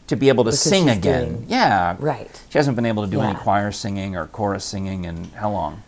to 0.08 0.16
be 0.18 0.28
able 0.30 0.44
to 0.46 0.50
Because 0.52 0.62
sing 0.62 0.90
again. 0.90 1.28
doing- 1.30 1.46
yeah, 1.48 1.96
Right. 2.00 2.42
She 2.50 2.58
hasn't 2.58 2.76
been 2.76 2.86
able 2.86 3.04
to 3.06 3.12
do 3.12 3.22
any 3.22 3.36
choir 3.36 3.72
singing 3.72 4.16
or 4.18 4.28
chorus 4.28 4.66
singing 4.66 5.06
in 5.06 5.32
how 5.36 5.50
long? 5.52 5.82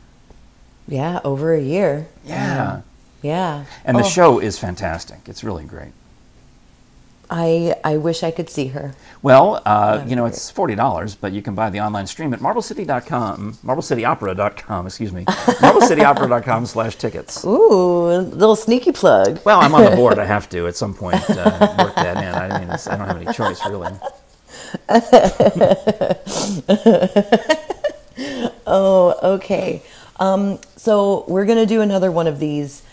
Yeah, 0.88 1.20
over 1.26 1.54
a 1.54 1.62
year. 1.62 2.08
Yeah. 2.26 2.82
Yeah. 3.22 3.66
And 3.86 3.98
the 3.98 4.04
Oh, 4.04 4.10
show 4.10 4.40
is 4.40 4.58
fantastic. 4.58 5.20
It's 5.28 5.44
really 5.44 5.66
great. 5.66 5.92
I 7.34 7.76
I 7.86 7.96
wish 7.96 8.24
I 8.24 8.32
could 8.32 8.50
see 8.50 8.68
her. 8.68 8.94
Well, 9.22 9.62
uh, 9.66 10.04
you 10.06 10.18
know, 10.18 10.24
great. 10.24 10.34
it's 10.34 10.52
forty 10.52 10.76
dollars, 10.76 11.16
but 11.16 11.32
you 11.32 11.42
can 11.42 11.56
buy 11.56 11.70
the 11.70 11.80
online 11.80 12.06
stream 12.08 12.34
at 12.34 12.42
marblecity.com, 12.42 13.54
marblecityopera.com, 13.64 14.86
excuse 14.86 15.14
me, 15.14 15.24
marblecityopera.com 15.26 16.66
slash 16.66 16.98
tickets. 16.98 17.46
Ooh, 17.46 18.10
a 18.10 18.20
little 18.20 18.58
sneaky 18.58 18.92
plug. 18.92 19.40
Well, 19.46 19.62
I'm 19.62 19.74
on 19.74 19.86
the 19.86 19.96
board. 19.96 20.20
I 20.20 20.26
have 20.36 20.50
to 20.50 20.68
at 20.68 20.76
some 20.76 20.94
point 20.94 21.24
uh, 21.30 21.76
work 21.80 21.96
that 21.96 22.18
in. 22.18 22.36
I 22.36 22.60
mean, 22.60 22.70
it's, 22.70 22.88
I 22.88 22.98
don't 22.98 23.08
have 23.08 23.22
any 23.22 23.32
choice 23.32 23.66
really. 23.66 23.94
Oh, 28.68 29.16
okay. 29.36 29.82
Um, 30.20 30.60
so 30.78 31.26
we're 31.28 31.46
gonna 31.46 31.66
do 31.66 31.82
another 31.82 32.12
one 32.12 32.28
of 32.28 32.40
these 32.40 32.84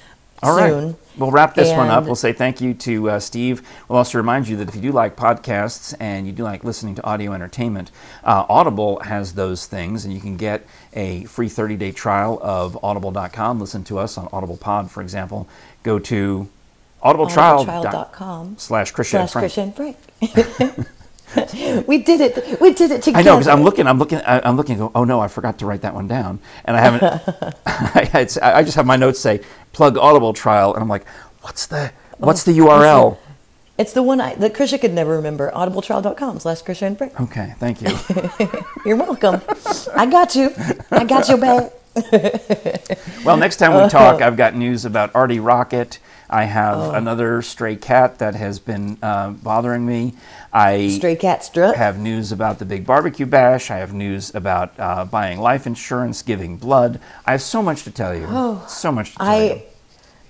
All 0.42 0.56
right, 0.56 0.70
soon. 0.70 0.96
We'll 1.16 1.32
wrap 1.32 1.54
this 1.54 1.70
one 1.76 1.88
up. 1.88 2.04
We'll 2.04 2.14
say 2.14 2.32
thank 2.32 2.60
you 2.60 2.74
to 2.74 3.10
uh, 3.10 3.20
Steve. 3.20 3.62
We'll 3.88 3.98
also 3.98 4.18
remind 4.18 4.46
you 4.46 4.56
that 4.58 4.68
if 4.68 4.76
you 4.76 4.80
do 4.80 4.92
like 4.92 5.16
podcasts 5.16 5.94
and 5.98 6.26
you 6.26 6.32
do 6.32 6.44
like 6.44 6.62
listening 6.62 6.94
to 6.96 7.04
audio 7.04 7.32
entertainment, 7.32 7.90
uh, 8.22 8.46
Audible 8.48 9.00
has 9.00 9.34
those 9.34 9.66
things, 9.66 10.04
and 10.04 10.14
you 10.14 10.20
can 10.20 10.36
get 10.36 10.64
a 10.92 11.24
free 11.24 11.48
30 11.48 11.76
day 11.76 11.90
trial 11.92 12.38
of 12.42 12.78
audible.com. 12.84 13.58
Listen 13.58 13.82
to 13.84 13.98
us 13.98 14.16
on 14.16 14.28
Audible 14.32 14.56
Pod, 14.56 14.90
for 14.90 15.02
example. 15.02 15.48
Go 15.82 15.98
to 15.98 16.48
audibletrial.com 17.02 18.56
slash 18.58 18.92
Christian 18.92 19.26
slash 19.26 19.54
Frank. 19.54 19.96
We 21.86 21.98
did 21.98 22.20
it. 22.20 22.60
We 22.60 22.72
did 22.72 22.90
it 22.90 23.02
together. 23.02 23.18
I 23.18 23.22
know 23.22 23.36
because 23.36 23.48
I'm 23.48 23.62
looking, 23.62 23.86
I'm 23.86 23.98
looking, 23.98 24.18
I- 24.18 24.40
I'm 24.40 24.56
looking. 24.56 24.78
Go, 24.78 24.90
oh 24.94 25.04
no, 25.04 25.20
I 25.20 25.28
forgot 25.28 25.58
to 25.58 25.66
write 25.66 25.82
that 25.82 25.94
one 25.94 26.08
down, 26.08 26.40
and 26.64 26.76
I 26.76 26.80
haven't. 26.80 27.02
I, 27.66 28.02
it's- 28.20 28.38
I 28.38 28.62
just 28.62 28.76
have 28.76 28.86
my 28.86 28.96
notes 28.96 29.20
say 29.20 29.40
plug 29.72 29.98
Audible 29.98 30.32
trial, 30.32 30.74
and 30.74 30.82
I'm 30.82 30.88
like, 30.88 31.06
what's 31.42 31.66
the 31.66 31.92
what's 32.18 32.44
the 32.44 32.58
oh, 32.60 32.66
URL? 32.66 33.18
It's 33.76 33.92
the 33.92 34.02
one 34.02 34.20
I, 34.20 34.34
that 34.36 34.54
Krisha 34.54 34.80
could 34.80 34.92
never 34.92 35.12
remember. 35.16 35.52
Audibletrial.com 35.52 36.40
slash 36.40 36.62
Krisha 36.62 36.82
and 36.82 36.98
Frank. 36.98 37.20
Okay, 37.20 37.54
thank 37.58 37.80
you. 37.80 37.96
You're 38.84 38.96
welcome. 38.96 39.40
I 39.94 40.04
got 40.06 40.34
you. 40.34 40.52
I 40.90 41.04
got 41.04 41.28
your 41.28 41.38
back. 41.38 41.72
Well, 43.24 43.36
next 43.36 43.56
time 43.56 43.80
we 43.80 43.88
talk, 43.88 44.20
I've 44.20 44.36
got 44.36 44.56
news 44.56 44.84
about 44.84 45.14
Artie 45.14 45.38
Rocket. 45.38 45.98
I 46.30 46.44
have 46.44 46.94
another 46.94 47.40
stray 47.42 47.76
cat 47.76 48.18
that 48.18 48.34
has 48.34 48.58
been 48.58 48.98
uh, 49.02 49.30
bothering 49.30 49.86
me. 49.86 50.14
I 50.52 50.88
Stray 50.88 51.16
cat 51.16 51.44
strut. 51.44 51.76
have 51.76 51.98
news 51.98 52.32
about 52.32 52.58
the 52.58 52.64
big 52.64 52.86
barbecue 52.86 53.26
bash. 53.26 53.70
I 53.70 53.78
have 53.78 53.92
news 53.92 54.34
about 54.34 54.72
uh, 54.78 55.04
buying 55.04 55.40
life 55.40 55.66
insurance, 55.66 56.22
giving 56.22 56.56
blood. 56.56 57.00
I 57.26 57.32
have 57.32 57.42
so 57.42 57.62
much 57.62 57.84
to 57.84 57.90
tell 57.90 58.14
you. 58.14 58.26
so 58.66 58.92
much 58.92 59.12
to 59.12 59.18
tell 59.18 59.42
you. 59.42 59.62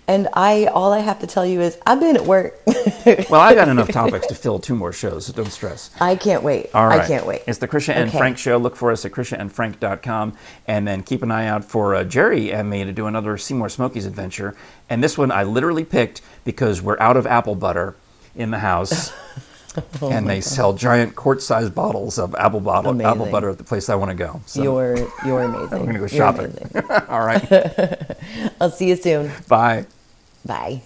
And 0.08 0.26
I 0.32 0.64
all 0.66 0.92
I 0.92 1.00
have 1.00 1.20
to 1.20 1.26
tell 1.26 1.44
you 1.46 1.60
is 1.60 1.78
I've 1.86 2.00
been 2.00 2.16
at 2.16 2.24
work. 2.24 2.58
Well, 3.30 3.40
I 3.40 3.54
got 3.54 3.68
enough 3.68 3.88
topics 3.90 4.26
to 4.26 4.34
fill 4.34 4.58
two 4.58 4.74
more 4.74 4.92
shows, 4.92 5.26
so 5.26 5.32
don't 5.32 5.50
stress. 5.50 5.90
I 5.98 6.14
can't 6.14 6.42
wait. 6.42 6.68
All 6.74 6.86
right. 6.86 7.00
I 7.00 7.06
can't 7.06 7.24
wait. 7.24 7.42
It's 7.46 7.58
the 7.58 7.66
Krisha 7.68 7.94
and 7.94 8.08
Okay. 8.10 8.18
Frank 8.18 8.36
show. 8.36 8.58
Look 8.58 8.76
for 8.76 8.90
us 8.92 9.04
at 9.06 9.12
krishaandfrank.com. 9.12 10.34
And 10.66 10.86
then 10.86 11.02
keep 11.02 11.22
an 11.22 11.30
eye 11.30 11.46
out 11.46 11.64
for 11.64 11.94
uh, 11.94 12.04
Jerry 12.04 12.52
and 12.52 12.68
me 12.68 12.84
to 12.84 12.92
do 12.92 13.06
another 13.06 13.38
Seymour 13.38 13.70
Smokies 13.70 14.04
adventure. 14.04 14.54
And 14.90 15.02
this 15.02 15.16
one 15.16 15.30
I 15.30 15.44
literally 15.44 15.84
picked 15.84 16.20
because 16.44 16.82
we're 16.82 16.98
out 17.00 17.16
of 17.16 17.26
apple 17.26 17.54
butter 17.54 17.96
in 18.34 18.50
the 18.50 18.58
house. 18.58 19.12
Oh 20.00 20.10
and 20.10 20.28
they 20.28 20.40
sell 20.40 20.72
giant 20.72 21.14
quart-sized 21.14 21.72
bottles 21.72 22.18
of 22.18 22.34
apple 22.34 22.58
bottle 22.58 23.00
apple 23.06 23.26
butter 23.26 23.48
at 23.50 23.58
the 23.58 23.64
place 23.64 23.88
I 23.88 23.94
want 23.94 24.10
to 24.10 24.16
go. 24.16 24.40
So 24.44 24.60
You're 24.62 24.96
you're 25.24 25.42
amazing. 25.42 25.78
I'm 25.78 25.86
gonna 25.86 26.00
go 26.00 26.08
shopping. 26.08 26.56
all 27.08 27.20
right. 27.24 27.46
I'll 28.60 28.70
see 28.72 28.88
you 28.88 28.96
soon. 28.96 29.30
Bye. 29.46 29.86
Bye. 30.44 30.83